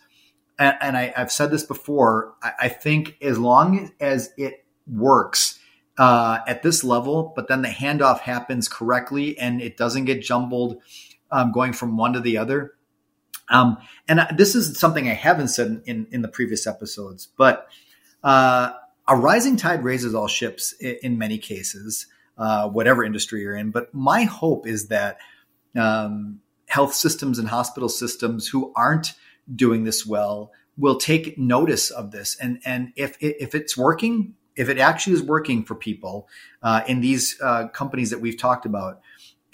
And, 0.60 0.76
and 0.82 0.98
I, 0.98 1.14
have 1.16 1.32
said 1.32 1.50
this 1.50 1.64
before. 1.64 2.36
I, 2.44 2.52
I, 2.62 2.70
think 2.70 3.18
as 3.24 3.40
long 3.40 3.92
as 4.00 4.32
it 4.38 4.66
works 4.86 5.58
uh, 5.98 6.40
at 6.48 6.64
this 6.64 6.84
level, 6.84 7.34
but 7.36 7.48
then 7.48 7.62
the 7.62 7.70
handoff 7.70 8.20
happens 8.20 8.68
correctly 8.68 9.38
and 9.38 9.62
it 9.62 9.78
doesn't 9.78 10.06
get 10.06 10.22
jumbled 10.22 10.82
um, 11.32 11.52
going 11.52 11.74
from 11.74 11.98
one 11.98 12.14
to 12.14 12.20
the 12.20 12.38
other. 12.38 12.74
Um, 13.50 13.78
and 14.08 14.26
this 14.36 14.56
is 14.56 14.80
something 14.80 15.10
I 15.10 15.14
haven't 15.14 15.50
said 15.50 15.68
in, 15.68 15.82
in, 15.86 16.08
in 16.12 16.22
the 16.22 16.28
previous 16.28 16.66
episodes, 16.66 17.28
but 17.38 17.68
uh, 18.24 18.72
a 19.08 19.16
rising 19.16 19.58
tide 19.58 19.84
raises 19.84 20.16
all 20.16 20.28
ships 20.28 20.74
in, 20.74 20.98
in 21.04 21.18
many 21.18 21.38
cases, 21.38 22.08
uh, 22.38 22.70
whatever 22.70 23.04
industry 23.04 23.42
you're 23.42 23.56
in. 23.56 23.72
But 23.72 23.94
my 23.94 24.24
hope 24.24 24.68
is 24.68 24.88
that 24.88 25.18
um, 25.76 26.40
health 26.68 26.94
systems 26.94 27.40
and 27.40 27.50
hospital 27.50 27.90
systems 27.90 28.48
who 28.48 28.72
aren't 28.76 29.14
doing 29.54 29.84
this 29.84 30.06
well 30.06 30.52
will 30.78 30.98
take 30.98 31.38
notice 31.38 31.90
of 31.90 32.12
this. 32.12 32.38
And 32.38 32.60
and 32.64 32.94
if 32.96 33.18
if 33.20 33.54
it's 33.54 33.78
working, 33.78 34.36
if 34.56 34.70
it 34.70 34.78
actually 34.78 35.14
is 35.14 35.24
working 35.24 35.64
for 35.64 35.76
people 35.76 36.28
uh, 36.62 36.82
in 36.88 37.02
these 37.02 37.40
uh, 37.42 37.68
companies 37.70 38.10
that 38.10 38.20
we've 38.20 38.38
talked 38.38 38.66
about, 38.66 39.02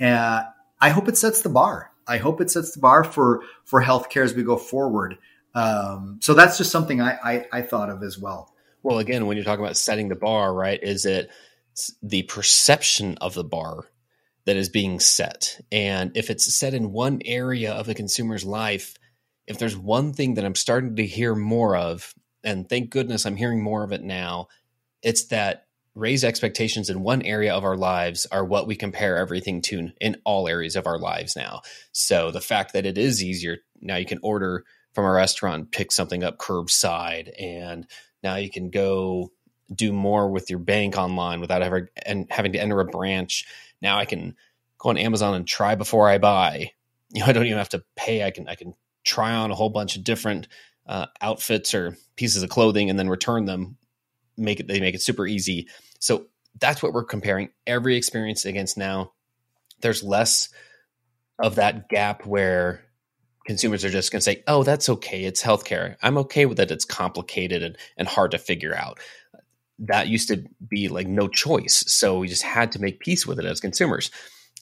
uh, 0.02 0.44
I 0.80 0.90
hope 0.90 1.08
it 1.08 1.18
sets 1.18 1.42
the 1.42 1.50
bar. 1.50 1.92
I 2.08 2.18
hope 2.18 2.40
it 2.42 2.50
sets 2.50 2.72
the 2.72 2.80
bar 2.80 3.04
for 3.04 3.44
for 3.66 3.82
healthcare 3.82 4.24
as 4.24 4.34
we 4.34 4.44
go 4.44 4.58
forward. 4.58 5.18
Um, 5.54 6.20
so 6.22 6.34
that's 6.34 6.58
just 6.58 6.72
something 6.72 7.02
I, 7.02 7.18
I, 7.24 7.46
I 7.52 7.62
thought 7.64 7.90
of 7.90 8.04
as 8.04 8.18
well. 8.18 8.54
Well, 8.84 9.00
again, 9.00 9.26
when 9.26 9.38
you're 9.38 9.44
talking 9.44 9.66
about 9.66 9.76
setting 9.76 10.08
the 10.08 10.16
bar, 10.16 10.54
right, 10.54 10.80
is 10.82 11.06
it 11.06 11.30
the 12.02 12.24
perception 12.24 13.18
of 13.22 13.34
the 13.34 13.44
bar 13.44 13.86
that 14.46 14.56
is 14.56 14.70
being 14.70 15.00
set? 15.00 15.60
And 15.72 16.16
if 16.16 16.30
it's 16.30 16.54
set 16.54 16.74
in 16.74 16.92
one 16.92 17.22
area 17.26 17.74
of 17.74 17.88
the 17.88 17.96
consumer's 17.96 18.46
life, 18.46 18.96
if 19.48 19.58
there's 19.58 19.76
one 19.76 20.14
thing 20.14 20.36
that 20.36 20.46
I'm 20.46 20.56
starting 20.56 20.98
to 20.98 21.06
hear 21.06 21.34
more 21.34 21.76
of, 21.76 22.14
and 22.44 22.70
thank 22.70 22.92
goodness 22.92 23.26
I'm 23.26 23.36
hearing 23.36 23.64
more 23.64 23.84
of 23.84 23.92
it 23.92 24.04
now, 24.04 24.48
it's 25.02 25.26
that 25.28 25.66
raised 25.96 26.24
expectations 26.24 26.90
in 26.90 27.02
one 27.02 27.24
area 27.24 27.54
of 27.54 27.64
our 27.64 27.76
lives 27.76 28.28
are 28.32 28.46
what 28.46 28.68
we 28.68 28.76
compare 28.76 29.18
everything 29.18 29.62
to 29.64 29.90
in 30.00 30.16
all 30.26 30.48
areas 30.48 30.76
of 30.76 30.86
our 30.86 31.00
lives 31.00 31.36
now. 31.36 31.62
So 31.92 32.30
the 32.30 32.42
fact 32.42 32.74
that 32.74 32.86
it 32.86 32.98
is 32.98 33.24
easier 33.24 33.58
now, 33.82 33.98
you 33.98 34.06
can 34.06 34.20
order 34.22 34.64
from 34.94 35.06
a 35.06 35.12
restaurant, 35.12 35.72
pick 35.72 35.92
something 35.92 36.24
up 36.24 36.38
curbside, 36.38 37.32
and 37.40 37.86
now 38.24 38.36
you 38.36 38.50
can 38.50 38.70
go 38.70 39.32
do 39.74 39.92
more 39.92 40.30
with 40.30 40.50
your 40.50 40.60
bank 40.60 40.98
online 40.98 41.42
without 41.42 41.62
ever 41.62 41.90
and 42.06 42.26
having 42.30 42.54
to 42.54 42.60
enter 42.60 42.80
a 42.80 42.86
branch. 42.86 43.46
Now 43.82 44.00
I 44.00 44.06
can 44.06 44.36
go 44.78 44.90
on 44.90 44.98
Amazon 44.98 45.36
and 45.36 45.48
try 45.48 45.76
before 45.76 46.08
I 46.10 46.18
buy. 46.18 46.72
You 47.14 47.22
know, 47.22 47.28
I 47.28 47.32
don't 47.32 47.46
even 47.46 47.58
have 47.58 47.70
to 47.70 47.84
pay. 47.96 48.24
I 48.24 48.32
can 48.32 48.50
I 48.50 48.56
can 48.56 48.74
try 49.06 49.34
on 49.34 49.52
a 49.52 49.56
whole 49.56 49.70
bunch 49.70 49.96
of 49.96 50.04
different 50.04 50.48
uh, 50.86 51.06
outfits 51.22 51.74
or 51.74 51.98
pieces 52.16 52.44
of 52.44 52.50
clothing 52.50 52.90
and 52.90 53.00
then 53.00 53.10
return 53.10 53.46
them. 53.46 53.78
Make 54.38 54.60
it 54.60 54.68
they 54.68 54.80
make 54.80 54.96
it 54.96 55.02
super 55.02 55.26
easy. 55.26 55.68
So 56.00 56.28
that's 56.60 56.82
what 56.82 56.94
we're 56.94 57.04
comparing 57.04 57.50
every 57.66 57.96
experience 57.98 58.46
against 58.46 58.78
now. 58.78 59.14
There's 59.82 60.04
less 60.04 60.50
of 61.40 61.56
that 61.56 61.90
gap 61.90 62.26
where 62.26 62.84
consumers 63.46 63.86
are 63.86 63.90
just 63.90 64.12
going 64.12 64.20
to 64.20 64.24
say, 64.24 64.44
"Oh, 64.48 64.64
that's 64.64 64.90
okay. 64.90 65.24
It's 65.24 65.44
healthcare. 65.44 65.96
I'm 66.02 66.18
okay 66.20 66.46
with 66.46 66.60
it. 66.60 66.72
It's 66.72 66.86
complicated 66.86 67.64
and, 67.64 67.78
and 67.98 68.08
hard 68.08 68.32
to 68.32 68.38
figure 68.38 68.76
out." 68.76 69.00
That 69.80 70.08
used 70.08 70.30
to 70.30 70.44
be 70.68 70.88
like 70.88 71.08
no 71.08 71.28
choice, 71.28 71.84
so 71.88 72.20
we 72.20 72.28
just 72.28 72.42
had 72.42 72.72
to 72.72 72.82
make 72.82 73.00
peace 73.00 73.28
with 73.28 73.40
it 73.40 73.46
as 73.46 73.60
consumers, 73.60 74.10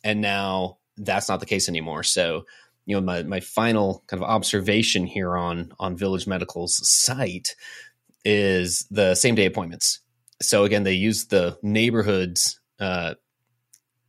and 0.03 0.21
now 0.21 0.77
that's 0.97 1.29
not 1.29 1.39
the 1.39 1.45
case 1.45 1.69
anymore. 1.69 2.03
So, 2.03 2.45
you 2.85 2.95
know, 2.95 3.01
my 3.01 3.23
my 3.23 3.39
final 3.39 4.03
kind 4.07 4.21
of 4.21 4.29
observation 4.29 5.05
here 5.05 5.35
on 5.37 5.71
on 5.79 5.95
Village 5.95 6.27
Medical's 6.27 6.79
site 6.87 7.55
is 8.25 8.85
the 8.89 9.15
same 9.15 9.35
day 9.35 9.45
appointments. 9.45 9.99
So 10.41 10.65
again, 10.65 10.83
they 10.83 10.93
use 10.93 11.25
the 11.27 11.57
neighborhoods 11.61 12.59
uh, 12.79 13.13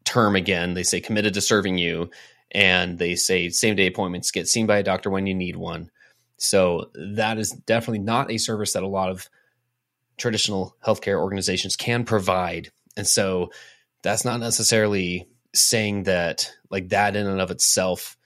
term 0.05 0.35
again. 0.35 0.75
They 0.75 0.83
say 0.83 1.01
committed 1.01 1.35
to 1.35 1.41
serving 1.41 1.79
you, 1.79 2.11
and 2.51 2.99
they 2.99 3.15
say 3.15 3.51
same 3.51 3.77
day 3.77 3.87
appointments 3.87 4.31
get 4.31 4.49
seen 4.49 4.67
by 4.67 4.79
a 4.79 4.83
doctor 4.83 5.11
when 5.11 5.27
you 5.27 5.35
need 5.35 5.57
one. 5.57 5.91
So 6.39 6.91
that 6.95 7.39
is 7.39 7.51
definitely 7.51 8.01
not 8.01 8.31
a 8.31 8.39
service 8.39 8.73
that 8.73 8.83
a 8.83 8.89
lot 8.89 9.11
of 9.11 9.29
traditional 10.17 10.77
healthcare 10.85 11.21
organizations 11.21 11.77
can 11.77 12.05
provide. 12.05 12.71
And 12.97 13.07
so 13.07 13.51
that's 14.03 14.25
not 14.25 14.41
necessarily 14.41 15.29
saying 15.55 16.05
that 16.05 16.51
like 16.71 16.89
that 16.91 17.17
in 17.17 17.27
and 17.27 17.41
of 17.41 17.51
itself 17.51 18.17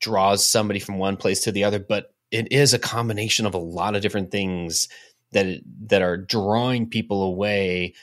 draws 0.00 0.44
somebody 0.44 0.80
from 0.80 0.98
one 0.98 1.16
place 1.16 1.42
to 1.42 1.52
the 1.52 1.64
other, 1.64 1.78
but 1.78 2.14
it 2.30 2.52
is 2.52 2.74
a 2.74 2.78
combination 2.78 3.46
of 3.46 3.54
a 3.54 3.58
lot 3.58 3.94
of 3.94 4.02
different 4.02 4.30
things 4.30 4.88
that 5.32 5.60
that 5.86 6.02
are 6.02 6.16
drawing 6.16 6.88
people 6.88 7.22
away 7.22 7.94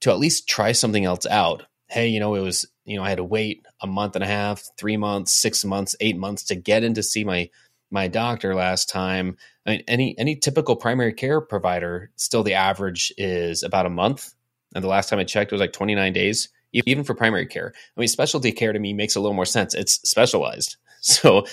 to 0.00 0.10
at 0.10 0.18
least 0.18 0.48
try 0.48 0.72
something 0.72 1.04
else 1.04 1.26
out. 1.26 1.64
Hey, 1.88 2.08
you 2.08 2.20
know, 2.20 2.34
it 2.34 2.40
was 2.40 2.66
you 2.84 2.96
know 2.96 3.04
I 3.04 3.08
had 3.08 3.18
to 3.18 3.24
wait 3.24 3.64
a 3.80 3.86
month 3.86 4.14
and 4.14 4.24
a 4.24 4.28
half, 4.28 4.62
three 4.78 4.96
months, 4.96 5.32
six 5.32 5.64
months, 5.64 5.96
eight 6.00 6.16
months 6.16 6.44
to 6.44 6.54
get 6.54 6.84
in 6.84 6.94
to 6.94 7.02
see 7.02 7.24
my 7.24 7.50
my 7.90 8.08
doctor 8.08 8.54
last 8.54 8.88
time. 8.88 9.36
I 9.66 9.70
mean, 9.70 9.84
any 9.88 10.18
any 10.18 10.36
typical 10.36 10.76
primary 10.76 11.12
care 11.12 11.40
provider, 11.40 12.10
still 12.16 12.42
the 12.42 12.54
average 12.54 13.12
is 13.16 13.62
about 13.62 13.86
a 13.86 13.90
month, 13.90 14.34
and 14.74 14.82
the 14.82 14.88
last 14.88 15.08
time 15.08 15.18
I 15.18 15.24
checked, 15.24 15.52
it 15.52 15.54
was 15.54 15.60
like 15.60 15.72
29 15.72 16.12
days, 16.12 16.48
even 16.72 17.04
for 17.04 17.14
primary 17.14 17.46
care. 17.46 17.72
I 17.96 18.00
mean, 18.00 18.08
specialty 18.08 18.52
care 18.52 18.72
to 18.72 18.78
me 18.78 18.92
makes 18.92 19.16
a 19.16 19.20
little 19.20 19.34
more 19.34 19.46
sense. 19.46 19.74
It's 19.74 19.94
specialized, 20.08 20.76
so 21.00 21.46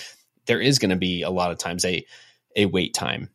there 0.46 0.60
is 0.60 0.78
going 0.78 0.90
to 0.90 0.96
be 0.96 1.22
a 1.22 1.30
lot 1.30 1.50
of 1.50 1.58
times 1.58 1.84
a 1.84 2.04
a 2.56 2.66
wait 2.66 2.94
time. 2.94 3.30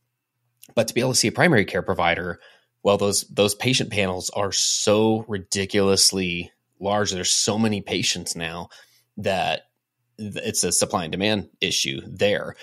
But 0.76 0.88
to 0.88 0.94
be 0.94 1.02
able 1.02 1.14
to 1.14 1.18
see 1.20 1.28
a 1.28 1.32
primary 1.32 1.66
care 1.66 1.82
provider, 1.82 2.40
well, 2.84 2.98
those 2.98 3.24
those 3.30 3.56
patient 3.56 3.92
panels 3.92 4.30
are 4.32 4.52
so 4.52 5.26
ridiculously 5.28 6.52
large. 6.80 7.12
There's 7.12 7.32
so 7.32 7.58
many 7.58 7.82
patients 7.82 8.36
now 8.36 8.70
that 9.18 9.62
it's 10.18 10.64
a 10.64 10.72
supply 10.72 11.04
and 11.04 11.12
demand 11.12 11.50
issue 11.62 12.02
there. 12.06 12.56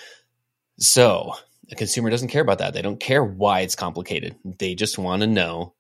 So 0.79 1.35
a 1.71 1.75
consumer 1.75 2.11
doesn't 2.11 2.29
care 2.29 2.43
about 2.43 2.59
that. 2.59 2.75
They 2.75 2.83
don't 2.83 3.01
care 3.01 3.25
why 3.25 3.61
it's 3.61 3.77
complicated. 3.77 4.37
They 4.45 4.75
just 4.75 4.99
want 4.99 5.23
to 5.23 5.27
know 5.27 5.75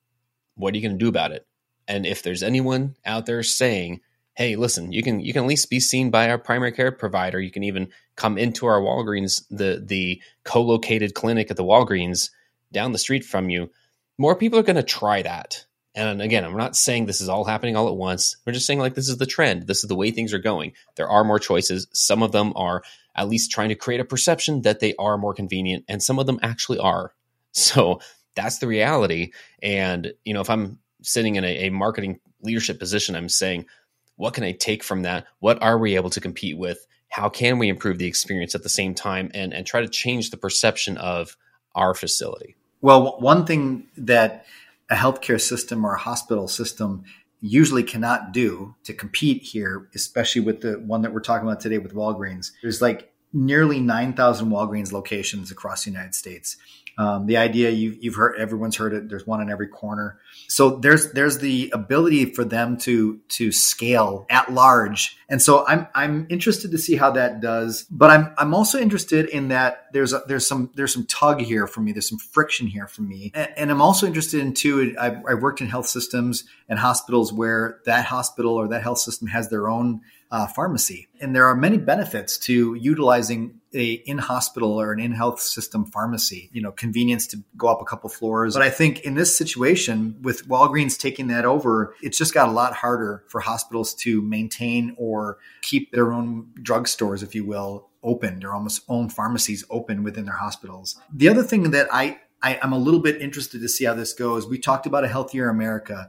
what 0.56 0.73
are 0.73 0.76
you 0.76 0.83
going 0.83 0.99
to 0.99 1.04
do 1.04 1.09
about 1.09 1.33
it. 1.33 1.47
And 1.87 2.06
if 2.06 2.23
there's 2.23 2.42
anyone 2.42 2.97
out 3.04 3.26
there 3.26 3.42
saying, 3.42 4.00
"Hey, 4.35 4.57
listen, 4.57 4.93
you 4.93 5.03
can 5.03 5.21
you 5.21 5.33
can 5.33 5.45
at 5.45 5.49
least 5.49 5.71
be 5.71 5.81
seen 5.81 6.11
by 6.11 6.29
our 6.31 6.38
primary 6.38 6.73
care 6.73 6.93
provider. 6.93 7.41
You 7.41 7.50
can 7.50 7.64
even 7.64 7.88
come 8.17 8.38
into 8.38 8.67
our 8.67 8.81
Walgreens, 8.81 9.43
the 9.50 9.83
the 9.85 10.23
co-located 10.45 11.14
clinic 11.14 11.50
at 11.50 11.57
the 11.57 11.64
Walgreens 11.64 12.31
down 12.73 12.93
the 12.93 12.99
street 12.99 13.25
from 13.25 13.50
you." 13.50 13.71
More 14.17 14.37
people 14.37 14.61
are 14.61 14.64
going 14.64 14.76
to 14.76 14.85
try 14.85 15.23
that 15.23 15.64
and 15.95 16.21
again, 16.21 16.45
I'm 16.45 16.57
not 16.57 16.76
saying 16.76 17.07
this 17.07 17.21
is 17.21 17.29
all 17.29 17.45
happening 17.45 17.76
all 17.76 17.88
at 17.88 17.97
once. 17.97 18.37
We're 18.45 18.53
just 18.53 18.67
saying 18.67 18.81
like 18.81 18.95
this 18.95 19.09
is 19.09 19.19
the 19.19 19.26
trend. 19.26 19.67
This 19.67 19.85
is 19.85 19.88
the 19.88 19.95
way 19.95 20.11
things 20.11 20.33
are 20.33 20.41
going. 20.41 20.73
There 20.97 21.09
are 21.09 21.23
more 21.23 21.38
choices. 21.38 21.87
Some 21.93 22.23
of 22.23 22.33
them 22.33 22.53
are 22.57 22.83
at 23.14 23.29
least 23.29 23.53
trying 23.53 23.69
to 23.69 23.76
create 23.76 24.00
a 24.00 24.05
perception 24.05 24.62
that 24.62 24.81
they 24.81 24.95
are 24.99 25.17
more 25.17 25.35
convenient, 25.35 25.85
and 25.88 26.03
some 26.03 26.19
of 26.19 26.26
them 26.26 26.38
actually 26.43 26.79
are. 26.79 27.12
So 27.57 28.00
that's 28.35 28.59
the 28.59 28.67
reality. 28.67 29.31
And 29.62 30.12
you 30.25 30.35
know, 30.35 30.41
if 30.41 30.50
I'm 30.50 30.81
sitting 31.03 31.37
in 31.37 31.45
a, 31.45 31.67
a 31.67 31.71
marketing 31.71 32.19
leadership 32.43 32.81
position, 32.81 33.14
I'm 33.14 33.29
saying, 33.29 33.67
what 34.16 34.35
can 34.35 34.44
I 34.44 34.52
take 34.52 34.83
from 34.83 35.02
that? 35.02 35.26
What 35.40 35.62
are 35.62 35.78
we 35.78 35.97
able 35.97 36.11
to 36.11 36.21
compete 36.21 36.56
with? 36.56 36.87
How 37.09 37.28
can 37.28 37.59
we 37.59 37.68
improve 37.68 37.99
the 37.99 38.06
experience 38.06 38.54
at 38.54 38.62
the 38.62 38.68
same 38.68 38.94
time 38.94 39.30
and, 39.35 39.52
and 39.54 39.66
try 39.66 39.80
to 39.80 39.88
change 39.88 40.30
the 40.30 40.37
perception 40.37 40.97
of 40.97 41.37
our 41.75 41.94
facility? 41.94 42.56
Well, 42.80 43.18
one 43.18 43.47
thing 43.47 43.88
that 43.97 44.47
a 44.90 44.94
healthcare 44.94 45.40
system 45.40 45.85
or 45.85 45.94
a 45.94 45.99
hospital 45.99 46.49
system 46.49 47.04
usually 47.40 47.83
cannot 47.83 48.33
do 48.33 48.75
to 48.85 48.94
compete 48.94 49.42
here, 49.42 49.88
especially 49.94 50.40
with 50.40 50.62
the 50.62 50.75
one 50.75 51.02
that 51.02 51.12
we're 51.12 51.21
talking 51.21 51.47
about 51.47 51.61
today 51.61 51.78
with 51.78 51.94
Walgreens. 51.94 52.52
There's 52.62 52.80
like 52.80 53.12
nearly 53.33 53.80
9,000 53.80 54.49
Walgreens 54.49 54.92
locations 54.92 55.50
across 55.50 55.85
the 55.85 55.90
United 55.90 56.14
States. 56.14 56.56
Um, 56.97 57.27
the 57.27 57.37
idea 57.37 57.71
you, 57.71 57.97
you've 58.01 58.15
heard, 58.15 58.37
everyone's 58.39 58.77
heard 58.77 58.93
it. 58.93 59.09
There's 59.09 59.27
one 59.27 59.41
in 59.41 59.51
every 59.51 59.69
corner. 59.69 60.19
So 60.49 60.77
there's 60.77 61.13
there's 61.13 61.39
the 61.39 61.71
ability 61.73 62.27
for 62.27 62.45
them 62.45 62.77
to 62.79 63.21
to 63.31 63.51
scale 63.51 64.27
at 64.31 64.53
large, 64.53 65.17
and 65.29 65.43
so 65.43 65.67
I'm 65.67 65.89
I'm 65.95 66.27
interested 66.31 66.71
to 66.71 66.79
see 66.79 66.97
how 66.97 67.11
that 67.13 67.41
does. 67.41 67.85
But 67.91 68.11
I'm 68.11 68.35
I'm 68.39 68.55
also 68.55 68.79
interested 68.79 69.29
in 69.29 69.49
that 69.49 69.87
there's 69.93 70.13
a, 70.13 70.23
there's 70.29 70.47
some 70.47 70.71
there's 70.75 70.93
some 70.93 71.07
tug 71.07 71.41
here 71.41 71.67
for 71.67 71.81
me. 71.81 71.93
There's 71.93 72.09
some 72.09 72.19
friction 72.19 72.67
here 72.67 72.87
for 72.87 73.03
me, 73.03 73.33
and, 73.35 73.51
and 73.57 73.71
I'm 73.71 73.83
also 73.83 74.07
interested 74.07 74.41
in 74.41 74.55
too. 74.55 74.95
I've, 75.01 75.19
I've 75.29 75.43
worked 75.43 75.61
in 75.61 75.69
health 75.69 75.87
systems 75.87 76.45
and 76.69 76.79
hospitals 76.79 77.33
where 77.33 77.81
that 77.87 78.05
hospital 78.05 78.55
or 78.55 78.69
that 78.69 78.83
health 78.83 78.99
system 78.99 79.29
has 79.29 79.49
their 79.49 79.69
own 79.69 80.01
uh, 80.31 80.47
pharmacy. 80.47 81.09
And 81.21 81.35
there 81.35 81.47
are 81.47 81.54
many 81.54 81.78
benefits 81.78 82.38
to 82.38 82.75
utilizing 82.75 83.61
a 83.75 83.93
in 84.07 84.19
hospital 84.19 84.81
or 84.81 84.93
an 84.93 85.00
in 85.00 85.12
health 85.12 85.40
system 85.40 85.85
pharmacy. 85.85 86.50
You 86.52 86.62
know, 86.62 86.73
convenience 86.73 87.26
to 87.28 87.43
go 87.57 87.69
up 87.69 87.81
a 87.81 87.85
couple 87.85 88.09
floors. 88.11 88.54
But 88.54 88.62
I 88.62 88.71
think 88.71 89.00
in 89.00 89.14
this 89.14 89.37
situation, 89.37 90.16
with 90.23 90.49
Walgreens 90.49 90.99
taking 90.99 91.28
that 91.28 91.45
over, 91.45 91.95
it's 92.02 92.16
just 92.16 92.35
got 92.35 92.49
a 92.49 92.52
lot 92.52 92.75
harder 92.75 93.25
for 93.28 93.40
hospitals 93.40 93.95
to 93.97 94.23
maintain 94.23 94.95
or 94.97 95.38
keep 95.62 95.93
their 95.93 96.12
own 96.12 96.49
drugstores, 96.61 97.23
if 97.23 97.35
you 97.35 97.45
will, 97.45 97.88
open. 98.02 98.40
Their 98.40 98.54
almost 98.54 98.83
own 98.88 99.09
pharmacies 99.09 99.64
open 99.71 100.02
within 100.02 100.25
their 100.25 100.37
hospitals. 100.37 101.00
The 101.12 101.28
other 101.28 101.43
thing 101.43 101.71
that 101.73 101.88
I, 101.93 102.21
I 102.43 102.59
I'm 102.62 102.73
a 102.73 102.78
little 102.78 103.00
bit 103.00 103.21
interested 103.21 103.61
to 103.61 103.69
see 103.69 103.85
how 103.85 103.95
this 103.95 104.12
goes. 104.12 104.47
We 104.47 104.59
talked 104.59 104.87
about 104.87 105.04
a 105.04 105.09
healthier 105.09 105.49
America. 105.49 106.09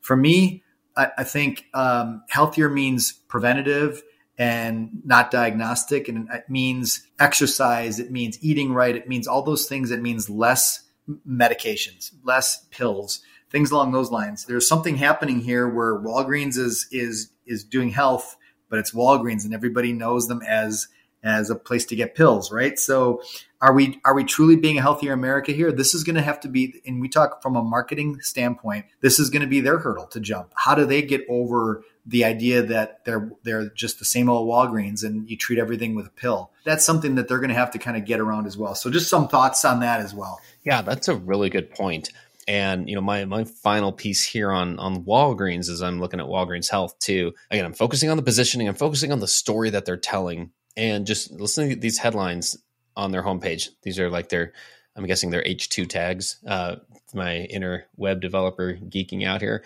For 0.00 0.16
me, 0.16 0.63
I, 0.96 1.08
I 1.18 1.24
think 1.24 1.66
um, 1.74 2.22
healthier 2.28 2.68
means 2.68 3.12
preventative 3.12 4.02
and 4.36 5.02
not 5.04 5.30
diagnostic. 5.30 6.08
And 6.08 6.28
it 6.30 6.48
means 6.48 7.06
exercise. 7.18 7.98
It 7.98 8.10
means 8.10 8.38
eating 8.42 8.72
right. 8.72 8.96
It 8.96 9.08
means 9.08 9.26
all 9.26 9.42
those 9.42 9.66
things. 9.66 9.90
It 9.90 10.02
means 10.02 10.28
less 10.28 10.82
medications, 11.28 12.10
less 12.24 12.64
pills, 12.70 13.20
things 13.50 13.70
along 13.70 13.92
those 13.92 14.10
lines. 14.10 14.44
There's 14.44 14.68
something 14.68 14.96
happening 14.96 15.40
here 15.40 15.68
where 15.68 15.98
Walgreens 15.98 16.58
is 16.58 16.88
is 16.90 17.30
is 17.46 17.62
doing 17.62 17.90
health, 17.90 18.36
but 18.68 18.78
it's 18.78 18.92
Walgreens, 18.92 19.44
and 19.44 19.54
everybody 19.54 19.92
knows 19.92 20.28
them 20.28 20.40
as 20.42 20.88
as 21.22 21.50
a 21.50 21.54
place 21.54 21.86
to 21.86 21.96
get 21.96 22.14
pills, 22.14 22.50
right? 22.52 22.78
So 22.78 23.22
are 23.64 23.72
we 23.72 23.98
are 24.04 24.14
we 24.14 24.24
truly 24.24 24.56
being 24.56 24.76
a 24.76 24.82
healthier 24.82 25.14
America 25.14 25.50
here? 25.50 25.72
This 25.72 25.94
is 25.94 26.04
going 26.04 26.16
to 26.16 26.22
have 26.22 26.38
to 26.40 26.48
be 26.48 26.82
and 26.84 27.00
we 27.00 27.08
talk 27.08 27.40
from 27.40 27.56
a 27.56 27.62
marketing 27.62 28.20
standpoint, 28.20 28.84
this 29.00 29.18
is 29.18 29.30
going 29.30 29.40
to 29.40 29.48
be 29.48 29.60
their 29.60 29.78
hurdle 29.78 30.06
to 30.08 30.20
jump. 30.20 30.52
How 30.54 30.74
do 30.74 30.84
they 30.84 31.00
get 31.00 31.22
over 31.30 31.82
the 32.04 32.26
idea 32.26 32.62
that 32.62 33.02
they're 33.06 33.32
they're 33.42 33.70
just 33.70 33.98
the 33.98 34.04
same 34.04 34.28
old 34.28 34.46
Walgreens 34.50 35.02
and 35.02 35.30
you 35.30 35.38
treat 35.38 35.58
everything 35.58 35.94
with 35.94 36.06
a 36.06 36.10
pill? 36.10 36.50
That's 36.64 36.84
something 36.84 37.14
that 37.14 37.26
they're 37.26 37.38
going 37.38 37.48
to 37.48 37.54
have 37.54 37.70
to 37.70 37.78
kind 37.78 37.96
of 37.96 38.04
get 38.04 38.20
around 38.20 38.46
as 38.46 38.58
well. 38.58 38.74
So 38.74 38.90
just 38.90 39.08
some 39.08 39.28
thoughts 39.28 39.64
on 39.64 39.80
that 39.80 40.00
as 40.00 40.14
well. 40.14 40.38
Yeah, 40.62 40.82
that's 40.82 41.08
a 41.08 41.16
really 41.16 41.48
good 41.48 41.70
point. 41.70 42.10
And 42.46 42.86
you 42.86 42.94
know, 42.94 43.00
my 43.00 43.24
my 43.24 43.44
final 43.44 43.92
piece 43.92 44.26
here 44.26 44.52
on 44.52 44.78
on 44.78 45.04
Walgreens 45.04 45.70
is 45.70 45.80
I'm 45.80 46.00
looking 46.00 46.20
at 46.20 46.26
Walgreens 46.26 46.70
Health 46.70 46.98
too. 46.98 47.32
Again, 47.50 47.64
I'm 47.64 47.72
focusing 47.72 48.10
on 48.10 48.18
the 48.18 48.22
positioning. 48.22 48.68
I'm 48.68 48.74
focusing 48.74 49.10
on 49.10 49.20
the 49.20 49.26
story 49.26 49.70
that 49.70 49.86
they're 49.86 49.96
telling 49.96 50.50
and 50.76 51.06
just 51.06 51.30
listening 51.30 51.70
to 51.70 51.76
these 51.76 51.98
headlines 51.98 52.58
on 52.96 53.10
their 53.10 53.22
homepage. 53.22 53.68
These 53.82 53.98
are 53.98 54.10
like 54.10 54.28
their, 54.28 54.52
I'm 54.96 55.06
guessing 55.06 55.30
their 55.30 55.42
H2 55.42 55.88
tags. 55.88 56.38
Uh, 56.46 56.76
my 57.14 57.38
inner 57.38 57.86
web 57.96 58.20
developer 58.20 58.74
geeking 58.74 59.24
out 59.24 59.40
here, 59.40 59.64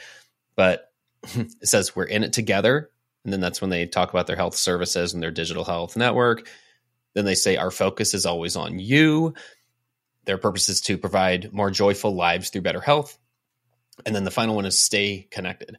but 0.55 0.93
it 1.23 1.69
says 1.69 1.97
we're 1.97 2.05
in 2.05 2.25
it 2.25 2.33
together. 2.33 2.91
And 3.25 3.33
then 3.33 3.41
that's 3.41 3.61
when 3.61 3.71
they 3.71 3.87
talk 3.87 4.11
about 4.11 4.27
their 4.27 4.37
health 4.37 4.55
services 4.55 5.13
and 5.13 5.23
their 5.23 5.31
digital 5.31 5.65
health 5.65 5.97
network. 5.97 6.49
Then 7.15 7.25
they 7.25 7.35
say 7.35 7.57
our 7.57 7.71
focus 7.71 8.15
is 8.15 8.27
always 8.27 8.57
on 8.57 8.79
you. 8.79 9.35
Their 10.25 10.39
purpose 10.39 10.69
is 10.69 10.81
to 10.83 10.99
provide 10.99 11.53
more 11.53 11.71
joyful 11.71 12.15
lives 12.15 12.51
through 12.51 12.63
better 12.63 12.81
health. 12.81 13.19
And 14.07 14.15
then 14.15 14.25
the 14.25 14.31
final 14.31 14.55
one 14.55 14.67
is 14.67 14.79
stay 14.79 15.27
connected. 15.31 15.77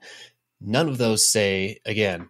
None 0.59 0.89
of 0.89 0.97
those 0.97 1.27
say, 1.27 1.79
again, 1.85 2.29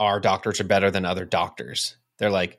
our 0.00 0.18
doctors 0.18 0.60
are 0.60 0.64
better 0.64 0.90
than 0.90 1.04
other 1.04 1.24
doctors. 1.24 1.96
They're 2.18 2.30
like, 2.30 2.58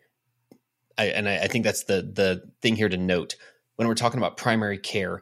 I, 0.97 1.05
and 1.05 1.27
I, 1.27 1.39
I 1.39 1.47
think 1.47 1.65
that's 1.65 1.83
the 1.83 2.01
the 2.01 2.43
thing 2.61 2.75
here 2.75 2.89
to 2.89 2.97
note 2.97 3.35
when 3.75 3.87
we're 3.87 3.95
talking 3.95 4.19
about 4.19 4.37
primary 4.37 4.77
care 4.77 5.21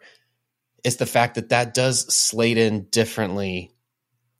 is 0.83 0.97
the 0.97 1.05
fact 1.05 1.35
that 1.35 1.49
that 1.49 1.73
does 1.73 2.13
slate 2.13 2.57
in 2.57 2.85
differently 2.89 3.73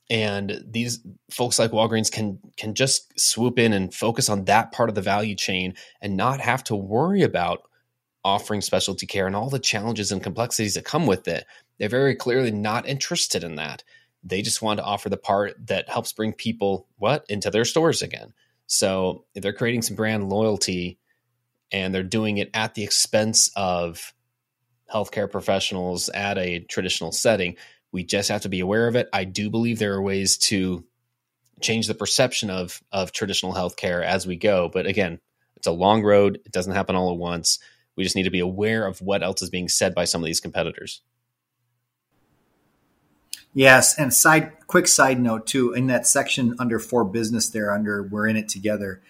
and 0.10 0.64
these 0.70 1.00
folks 1.32 1.58
like 1.58 1.72
Walgreens 1.72 2.12
can 2.12 2.40
can 2.58 2.76
just 2.76 3.20
swoop 3.20 3.58
in 3.58 3.74
and 3.74 3.94
focus 3.94 4.30
on 4.30 4.46
that 4.46 4.72
part 4.72 4.90
of 4.90 4.96
the 4.96 5.02
value 5.02 5.36
chain 5.36 5.76
and 6.02 6.18
not 6.18 6.40
have 6.40 6.64
to 6.66 6.76
worry 6.76 7.24
about 7.24 7.64
offering 8.26 8.62
specialty 8.62 9.06
care 9.06 9.28
and 9.28 9.36
all 9.36 9.50
the 9.50 9.60
challenges 9.60 10.12
and 10.12 10.24
complexities 10.24 10.76
that 10.76 10.86
come 10.86 11.08
with 11.08 11.28
it. 11.28 11.46
They're 11.78 11.90
very 11.90 12.16
clearly 12.16 12.52
not 12.52 12.88
interested 12.88 13.44
in 13.44 13.56
that. 13.56 13.84
They 14.24 14.42
just 14.42 14.62
want 14.62 14.78
to 14.80 14.86
offer 14.86 15.10
the 15.10 15.18
part 15.18 15.56
that 15.68 15.90
helps 15.90 16.14
bring 16.14 16.32
people 16.34 16.88
what 16.98 17.26
into 17.28 17.50
their 17.50 17.66
stores 17.66 18.02
again. 18.02 18.34
So 18.68 19.26
if 19.36 19.44
they're 19.44 19.52
creating 19.52 19.82
some 19.82 19.96
brand 19.96 20.30
loyalty 20.30 21.00
and 21.72 21.94
they're 21.94 22.04
doing 22.04 22.38
it 22.38 22.50
at 22.54 22.76
the 22.76 22.84
expense 22.84 23.52
of 23.56 24.14
healthcare 24.92 25.30
professionals 25.30 26.10
at 26.10 26.38
a 26.38 26.60
traditional 26.60 27.12
setting, 27.12 27.56
we 27.92 28.04
just 28.04 28.30
have 28.30 28.42
to 28.42 28.50
be 28.50 28.60
aware 28.60 28.88
of 28.88 28.96
it. 28.96 29.10
I 29.14 29.24
do 29.24 29.50
believe 29.50 29.80
there 29.80 29.94
are 29.94 30.02
ways 30.02 30.38
to 30.38 30.84
change 31.62 31.88
the 31.88 31.94
perception 31.94 32.50
of 32.50 32.82
of 32.92 33.12
traditional 33.12 33.54
healthcare 33.54 34.04
as 34.04 34.28
we 34.28 34.36
go, 34.36 34.70
but 34.72 34.86
again, 34.86 35.20
it's 35.56 35.68
a 35.68 35.72
long 35.72 36.04
road. 36.04 36.42
It 36.46 36.52
doesn't 36.52 36.74
happen 36.74 36.96
all 36.96 37.12
at 37.12 37.18
once. 37.18 37.60
We 37.96 38.04
just 38.04 38.16
need 38.16 38.24
to 38.24 38.32
be 38.32 38.40
aware 38.40 38.86
of 38.86 39.02
what 39.02 39.24
else 39.24 39.42
is 39.42 39.50
being 39.50 39.70
said 39.70 39.96
by 39.96 40.06
some 40.06 40.22
of 40.22 40.26
these 40.26 40.40
competitors. 40.40 41.02
Yes, 43.54 43.98
and 43.98 44.14
side 44.14 44.54
quick 44.68 44.88
side 44.88 45.22
note 45.22 45.46
too 45.46 45.74
in 45.74 45.88
that 45.88 46.08
section 46.08 46.56
under 46.60 46.80
for 46.80 47.06
business 47.06 47.50
there 47.50 47.72
under 47.72 48.02
we're 48.04 48.28
in 48.28 48.36
it 48.36 48.50
together. 48.50 49.02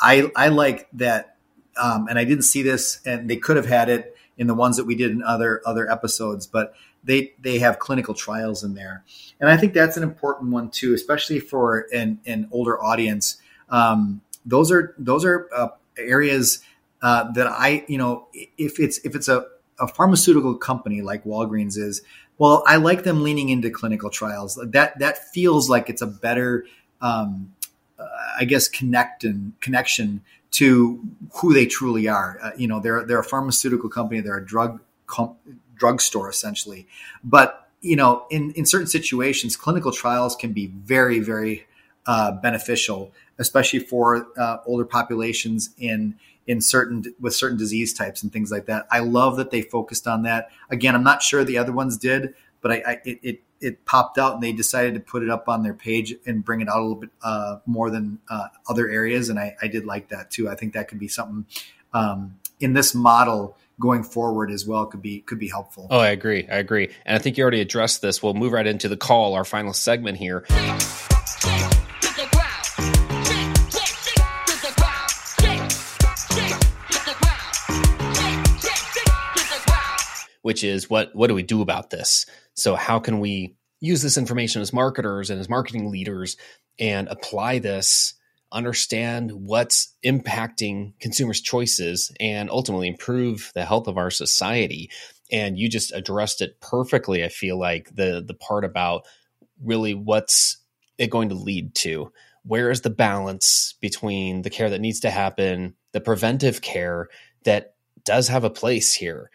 I 0.00 0.30
I 0.34 0.48
like 0.48 0.88
that, 0.94 1.31
um, 1.80 2.08
and 2.08 2.18
I 2.18 2.24
didn't 2.24 2.44
see 2.44 2.62
this, 2.62 3.00
and 3.04 3.28
they 3.28 3.36
could 3.36 3.56
have 3.56 3.66
had 3.66 3.88
it 3.88 4.16
in 4.36 4.46
the 4.46 4.54
ones 4.54 4.76
that 4.76 4.84
we 4.84 4.94
did 4.94 5.10
in 5.10 5.22
other 5.22 5.62
other 5.66 5.90
episodes, 5.90 6.46
but 6.46 6.74
they 7.04 7.32
they 7.40 7.58
have 7.58 7.78
clinical 7.78 8.14
trials 8.14 8.62
in 8.64 8.74
there, 8.74 9.04
and 9.40 9.50
I 9.50 9.56
think 9.56 9.74
that's 9.74 9.96
an 9.96 10.02
important 10.02 10.52
one 10.52 10.70
too, 10.70 10.94
especially 10.94 11.40
for 11.40 11.86
an 11.92 12.20
an 12.26 12.48
older 12.52 12.82
audience. 12.82 13.38
Um, 13.68 14.20
those 14.44 14.70
are 14.70 14.94
those 14.98 15.24
are 15.24 15.48
uh, 15.54 15.68
areas 15.98 16.62
uh, 17.02 17.30
that 17.32 17.46
I 17.46 17.84
you 17.88 17.98
know 17.98 18.28
if 18.32 18.78
it's 18.78 18.98
if 18.98 19.14
it's 19.14 19.28
a 19.28 19.46
a 19.80 19.88
pharmaceutical 19.88 20.54
company 20.54 21.02
like 21.02 21.24
Walgreens 21.24 21.76
is, 21.76 22.02
well, 22.38 22.62
I 22.66 22.76
like 22.76 23.02
them 23.02 23.22
leaning 23.22 23.48
into 23.48 23.70
clinical 23.70 24.10
trials. 24.10 24.58
That 24.62 24.98
that 24.98 25.32
feels 25.32 25.68
like 25.68 25.90
it's 25.90 26.02
a 26.02 26.06
better, 26.06 26.66
um, 27.00 27.54
uh, 27.98 28.06
I 28.38 28.44
guess, 28.44 28.68
connect 28.68 29.24
and 29.24 29.52
connection 29.60 30.22
to 30.52 31.00
who 31.34 31.52
they 31.52 31.66
truly 31.66 32.08
are. 32.08 32.38
Uh, 32.42 32.50
you 32.56 32.68
know, 32.68 32.80
they're 32.80 33.04
they're 33.04 33.20
a 33.20 33.24
pharmaceutical 33.24 33.88
company, 33.88 34.20
they're 34.20 34.38
a 34.38 34.46
drug 34.46 34.80
com- 35.06 35.36
drugstore 35.74 36.30
essentially, 36.30 36.86
but 37.24 37.68
you 37.80 37.96
know, 37.96 38.26
in 38.30 38.52
in 38.52 38.64
certain 38.64 38.86
situations, 38.86 39.56
clinical 39.56 39.90
trials 39.92 40.36
can 40.36 40.52
be 40.52 40.66
very 40.66 41.18
very 41.18 41.66
uh, 42.06 42.32
beneficial, 42.32 43.12
especially 43.38 43.80
for 43.80 44.28
uh, 44.38 44.58
older 44.66 44.84
populations 44.84 45.70
in 45.78 46.16
in 46.46 46.60
certain 46.60 47.04
with 47.20 47.34
certain 47.34 47.56
disease 47.56 47.94
types 47.94 48.22
and 48.22 48.32
things 48.32 48.50
like 48.50 48.66
that. 48.66 48.86
I 48.90 49.00
love 49.00 49.36
that 49.36 49.50
they 49.50 49.62
focused 49.62 50.06
on 50.06 50.22
that. 50.22 50.50
Again, 50.70 50.94
I'm 50.94 51.04
not 51.04 51.22
sure 51.22 51.44
the 51.44 51.58
other 51.58 51.72
ones 51.72 51.96
did, 51.96 52.34
but 52.62 52.72
I, 52.72 52.82
I 52.86 53.00
it, 53.04 53.18
it, 53.22 53.42
it 53.60 53.84
popped 53.84 54.18
out 54.18 54.34
and 54.34 54.42
they 54.42 54.52
decided 54.52 54.94
to 54.94 55.00
put 55.00 55.22
it 55.22 55.28
up 55.28 55.48
on 55.48 55.62
their 55.62 55.74
page 55.74 56.14
and 56.26 56.44
bring 56.44 56.60
it 56.62 56.68
out 56.68 56.78
a 56.78 56.80
little 56.80 56.96
bit 56.96 57.10
uh, 57.22 57.58
more 57.66 57.90
than 57.90 58.18
uh, 58.30 58.48
other 58.68 58.88
areas, 58.88 59.28
and 59.28 59.38
I, 59.38 59.54
I, 59.60 59.68
did 59.68 59.84
like 59.84 60.08
that 60.08 60.30
too. 60.30 60.48
I 60.48 60.54
think 60.54 60.72
that 60.72 60.88
could 60.88 60.98
be 60.98 61.08
something 61.08 61.46
um, 61.92 62.38
in 62.60 62.72
this 62.72 62.94
model 62.94 63.56
going 63.78 64.04
forward 64.04 64.50
as 64.50 64.66
well 64.66 64.86
could 64.86 65.02
be 65.02 65.20
could 65.20 65.38
be 65.38 65.48
helpful. 65.48 65.88
Oh, 65.90 65.98
I 65.98 66.08
agree. 66.08 66.46
I 66.50 66.56
agree, 66.56 66.90
and 67.04 67.16
I 67.16 67.18
think 67.18 67.36
you 67.36 67.42
already 67.42 67.60
addressed 67.60 68.00
this. 68.00 68.22
We'll 68.22 68.34
move 68.34 68.52
right 68.52 68.66
into 68.66 68.88
the 68.88 68.96
call, 68.96 69.34
our 69.34 69.44
final 69.44 69.72
segment 69.72 70.18
here. 70.18 70.46
which 80.42 80.62
is 80.64 80.90
what 80.90 81.14
what 81.14 81.28
do 81.28 81.34
we 81.34 81.42
do 81.42 81.62
about 81.62 81.90
this? 81.90 82.26
So 82.54 82.74
how 82.74 82.98
can 82.98 83.20
we 83.20 83.56
use 83.80 84.02
this 84.02 84.18
information 84.18 84.62
as 84.62 84.72
marketers 84.72 85.30
and 85.30 85.40
as 85.40 85.48
marketing 85.48 85.90
leaders 85.90 86.36
and 86.78 87.08
apply 87.08 87.58
this, 87.58 88.14
understand 88.52 89.32
what's 89.32 89.94
impacting 90.04 90.92
consumers' 91.00 91.40
choices 91.40 92.12
and 92.20 92.50
ultimately 92.50 92.88
improve 92.88 93.50
the 93.54 93.64
health 93.64 93.88
of 93.88 93.98
our 93.98 94.10
society? 94.10 94.90
And 95.30 95.58
you 95.58 95.68
just 95.68 95.92
addressed 95.92 96.42
it 96.42 96.60
perfectly. 96.60 97.24
I 97.24 97.28
feel 97.28 97.58
like 97.58 97.94
the 97.94 98.22
the 98.26 98.34
part 98.34 98.64
about 98.64 99.06
really 99.62 99.94
what's 99.94 100.58
it 100.98 101.10
going 101.10 101.30
to 101.30 101.34
lead 101.34 101.74
to 101.76 102.12
where 102.44 102.70
is 102.70 102.80
the 102.80 102.90
balance 102.90 103.74
between 103.80 104.42
the 104.42 104.50
care 104.50 104.70
that 104.70 104.80
needs 104.80 105.00
to 105.00 105.10
happen, 105.10 105.74
the 105.92 106.00
preventive 106.00 106.60
care 106.60 107.08
that 107.44 107.74
does 108.04 108.28
have 108.28 108.44
a 108.44 108.50
place 108.50 108.92
here, 108.92 109.30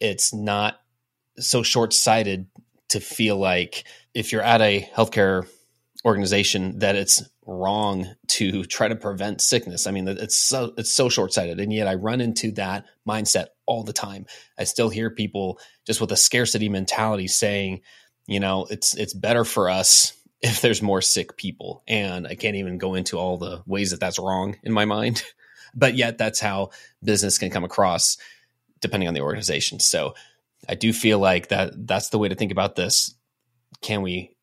it's 0.00 0.34
not 0.34 0.80
so 1.38 1.62
short 1.62 1.92
sighted 1.92 2.46
to 2.88 3.00
feel 3.00 3.36
like 3.36 3.84
if 4.14 4.32
you're 4.32 4.42
at 4.42 4.60
a 4.60 4.88
healthcare 4.94 5.46
organization 6.04 6.78
that 6.78 6.96
it's 6.96 7.22
wrong 7.46 8.06
to 8.28 8.64
try 8.64 8.88
to 8.88 8.96
prevent 8.96 9.40
sickness. 9.40 9.86
I 9.86 9.90
mean, 9.90 10.06
it's 10.06 10.36
so 10.36 10.72
it's 10.76 10.92
so 10.92 11.08
short 11.08 11.32
sighted, 11.32 11.58
and 11.58 11.72
yet 11.72 11.88
I 11.88 11.94
run 11.94 12.20
into 12.20 12.52
that 12.52 12.84
mindset 13.08 13.46
all 13.66 13.82
the 13.82 13.92
time. 13.92 14.26
I 14.58 14.64
still 14.64 14.90
hear 14.90 15.10
people 15.10 15.58
just 15.86 16.00
with 16.00 16.12
a 16.12 16.16
scarcity 16.16 16.68
mentality 16.68 17.26
saying, 17.26 17.80
you 18.26 18.40
know, 18.40 18.66
it's 18.70 18.94
it's 18.94 19.14
better 19.14 19.44
for 19.44 19.68
us 19.68 20.12
if 20.40 20.60
there's 20.60 20.82
more 20.82 21.02
sick 21.02 21.36
people, 21.36 21.82
and 21.88 22.26
I 22.26 22.34
can't 22.34 22.56
even 22.56 22.78
go 22.78 22.94
into 22.94 23.18
all 23.18 23.38
the 23.38 23.62
ways 23.66 23.90
that 23.90 24.00
that's 24.00 24.18
wrong 24.18 24.56
in 24.62 24.72
my 24.72 24.84
mind. 24.84 25.22
but 25.74 25.96
yet, 25.96 26.18
that's 26.18 26.40
how 26.40 26.70
business 27.02 27.38
can 27.38 27.50
come 27.50 27.64
across 27.64 28.16
depending 28.80 29.08
on 29.08 29.14
the 29.14 29.20
organization. 29.20 29.80
So 29.80 30.14
I 30.68 30.74
do 30.74 30.92
feel 30.92 31.18
like 31.18 31.48
that 31.48 31.86
that's 31.86 32.10
the 32.10 32.18
way 32.18 32.28
to 32.28 32.34
think 32.34 32.52
about 32.52 32.76
this. 32.76 33.14
Can 33.80 34.02
we 34.02 34.36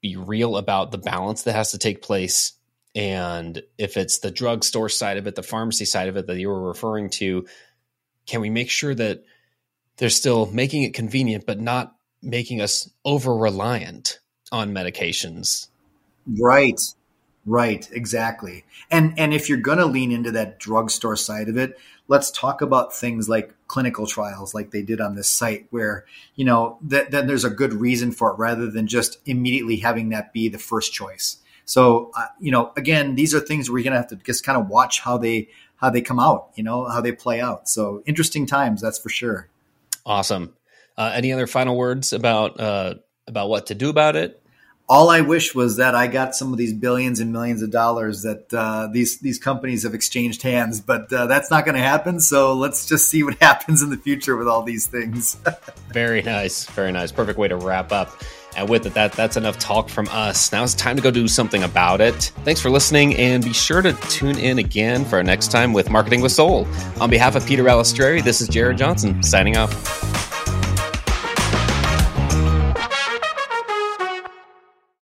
be 0.00 0.16
real 0.16 0.56
about 0.56 0.92
the 0.92 0.98
balance 0.98 1.42
that 1.42 1.54
has 1.54 1.72
to 1.72 1.78
take 1.78 2.02
place? 2.02 2.52
And 2.94 3.62
if 3.76 3.96
it's 3.96 4.18
the 4.18 4.30
drugstore 4.30 4.88
side 4.88 5.16
of 5.16 5.26
it, 5.26 5.34
the 5.34 5.42
pharmacy 5.42 5.84
side 5.84 6.08
of 6.08 6.16
it 6.16 6.26
that 6.26 6.38
you 6.38 6.48
were 6.48 6.68
referring 6.68 7.10
to, 7.10 7.46
can 8.26 8.40
we 8.40 8.50
make 8.50 8.70
sure 8.70 8.94
that 8.94 9.24
they're 9.96 10.10
still 10.10 10.46
making 10.46 10.84
it 10.84 10.94
convenient, 10.94 11.44
but 11.46 11.60
not 11.60 11.96
making 12.22 12.60
us 12.60 12.88
over 13.04 13.36
reliant 13.36 14.20
on 14.52 14.72
medications? 14.72 15.68
Right. 16.26 16.80
Right, 17.46 17.86
exactly. 17.92 18.64
And 18.90 19.18
and 19.18 19.34
if 19.34 19.48
you're 19.50 19.58
going 19.58 19.78
to 19.78 19.84
lean 19.84 20.10
into 20.10 20.30
that 20.30 20.58
drugstore 20.58 21.16
side 21.16 21.48
of 21.50 21.58
it, 21.58 21.78
let's 22.08 22.30
talk 22.30 22.60
about 22.60 22.94
things 22.94 23.28
like 23.28 23.54
clinical 23.66 24.06
trials 24.06 24.54
like 24.54 24.70
they 24.70 24.82
did 24.82 25.00
on 25.00 25.14
this 25.14 25.30
site 25.30 25.66
where, 25.70 26.04
you 26.34 26.44
know, 26.44 26.78
that 26.82 27.10
then 27.10 27.26
there's 27.26 27.44
a 27.44 27.50
good 27.50 27.72
reason 27.72 28.12
for 28.12 28.30
it 28.30 28.38
rather 28.38 28.70
than 28.70 28.86
just 28.86 29.18
immediately 29.26 29.76
having 29.76 30.10
that 30.10 30.32
be 30.32 30.48
the 30.48 30.58
first 30.58 30.92
choice. 30.92 31.38
So, 31.64 32.10
uh, 32.16 32.26
you 32.38 32.50
know, 32.50 32.72
again, 32.76 33.14
these 33.14 33.34
are 33.34 33.40
things 33.40 33.70
we're 33.70 33.84
to 33.84 33.90
have 33.92 34.08
to 34.08 34.16
just 34.16 34.44
kind 34.44 34.58
of 34.60 34.68
watch 34.68 35.00
how 35.00 35.16
they 35.18 35.48
how 35.76 35.90
they 35.90 36.02
come 36.02 36.20
out, 36.20 36.50
you 36.54 36.62
know, 36.62 36.84
how 36.88 37.00
they 37.00 37.12
play 37.12 37.40
out. 37.40 37.68
So, 37.68 38.02
interesting 38.06 38.46
times, 38.46 38.80
that's 38.80 38.98
for 38.98 39.08
sure. 39.08 39.48
Awesome. 40.06 40.54
Uh, 40.96 41.10
any 41.14 41.32
other 41.32 41.46
final 41.46 41.76
words 41.76 42.12
about 42.12 42.60
uh, 42.60 42.94
about 43.26 43.48
what 43.48 43.66
to 43.66 43.74
do 43.74 43.88
about 43.88 44.14
it? 44.16 44.43
All 44.86 45.08
I 45.08 45.22
wish 45.22 45.54
was 45.54 45.78
that 45.78 45.94
I 45.94 46.08
got 46.08 46.34
some 46.34 46.52
of 46.52 46.58
these 46.58 46.74
billions 46.74 47.18
and 47.18 47.32
millions 47.32 47.62
of 47.62 47.70
dollars 47.70 48.22
that 48.22 48.52
uh, 48.52 48.88
these 48.92 49.18
these 49.20 49.38
companies 49.38 49.82
have 49.84 49.94
exchanged 49.94 50.42
hands, 50.42 50.82
but 50.82 51.10
uh, 51.10 51.26
that's 51.26 51.50
not 51.50 51.64
going 51.64 51.76
to 51.76 51.80
happen. 51.80 52.20
So 52.20 52.52
let's 52.52 52.86
just 52.86 53.08
see 53.08 53.22
what 53.22 53.34
happens 53.40 53.80
in 53.80 53.88
the 53.88 53.96
future 53.96 54.36
with 54.36 54.46
all 54.46 54.62
these 54.62 54.86
things. 54.86 55.38
very 55.90 56.20
nice, 56.20 56.66
very 56.66 56.92
nice, 56.92 57.12
perfect 57.12 57.38
way 57.38 57.48
to 57.48 57.56
wrap 57.56 57.92
up. 57.92 58.22
And 58.58 58.68
with 58.68 58.86
it, 58.86 58.92
that 58.92 59.12
that's 59.12 59.38
enough 59.38 59.58
talk 59.58 59.88
from 59.88 60.06
us. 60.10 60.52
Now 60.52 60.62
it's 60.62 60.74
time 60.74 60.96
to 60.96 61.02
go 61.02 61.10
do 61.10 61.28
something 61.28 61.62
about 61.62 62.02
it. 62.02 62.32
Thanks 62.44 62.60
for 62.60 62.68
listening, 62.68 63.16
and 63.16 63.42
be 63.42 63.54
sure 63.54 63.80
to 63.80 63.94
tune 64.10 64.38
in 64.38 64.58
again 64.58 65.06
for 65.06 65.16
our 65.16 65.24
next 65.24 65.50
time 65.50 65.72
with 65.72 65.88
Marketing 65.88 66.20
with 66.20 66.32
Soul. 66.32 66.68
On 67.00 67.08
behalf 67.08 67.36
of 67.36 67.46
Peter 67.46 67.64
Balistrieri, 67.64 68.22
this 68.22 68.42
is 68.42 68.48
Jared 68.48 68.76
Johnson 68.76 69.22
signing 69.22 69.56
off. 69.56 70.13